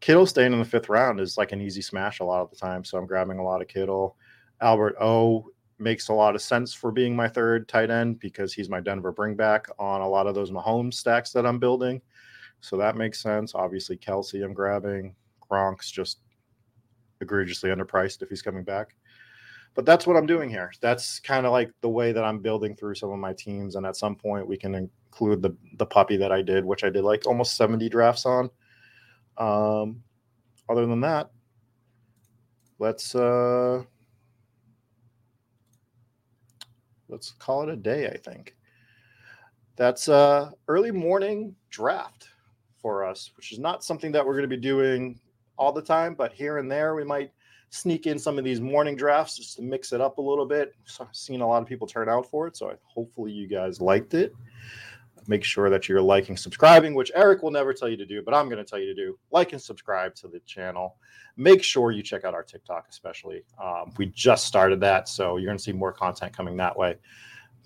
[0.00, 2.56] Kittle staying in the fifth round is like an easy smash a lot of the
[2.56, 2.84] time.
[2.84, 4.16] So I'm grabbing a lot of Kittle.
[4.60, 5.46] Albert O
[5.78, 9.12] makes a lot of sense for being my third tight end because he's my Denver
[9.12, 12.02] bringback on a lot of those Mahomes stacks that I'm building.
[12.60, 13.54] So that makes sense.
[13.54, 15.14] Obviously, Kelce, I'm grabbing.
[15.48, 16.18] Gronk's just
[17.20, 18.96] egregiously underpriced if he's coming back.
[19.74, 20.72] But that's what I'm doing here.
[20.80, 23.74] That's kind of like the way that I'm building through some of my teams.
[23.74, 26.90] And at some point, we can include the the puppy that I did, which I
[26.90, 28.50] did like almost 70 drafts on.
[29.36, 30.02] Um,
[30.68, 31.30] other than that,
[32.78, 33.82] let's uh,
[37.08, 38.06] let's call it a day.
[38.08, 38.54] I think
[39.76, 42.28] that's uh, early morning draft
[42.78, 45.18] for us, which is not something that we're going to be doing
[45.56, 47.32] all the time, but here and there we might
[47.74, 50.74] sneak in some of these morning drafts just to mix it up a little bit.
[50.84, 53.80] So I've seen a lot of people turn out for it, so hopefully you guys
[53.80, 54.32] liked it.
[55.26, 58.32] Make sure that you're liking, subscribing, which Eric will never tell you to do, but
[58.32, 59.18] I'm going to tell you to do.
[59.32, 60.96] Like and subscribe to the channel.
[61.36, 63.42] Make sure you check out our TikTok, especially.
[63.60, 66.96] Um, we just started that, so you're going to see more content coming that way.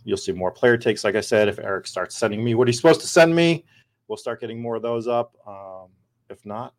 [0.05, 1.05] You'll see more player takes.
[1.05, 3.67] Like I said, if Eric starts sending me what he's supposed to send me,
[4.07, 5.37] we'll start getting more of those up.
[5.47, 5.89] Um,
[6.31, 6.73] if not,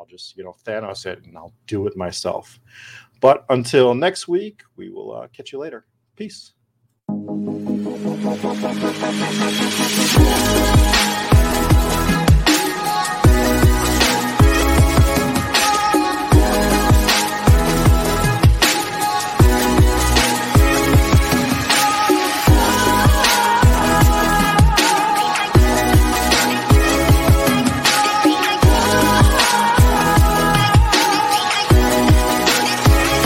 [0.00, 2.58] I'll just, you know, Thanos it and I'll do it myself.
[3.20, 5.84] But until next week, we will uh, catch you later.
[6.16, 6.54] Peace.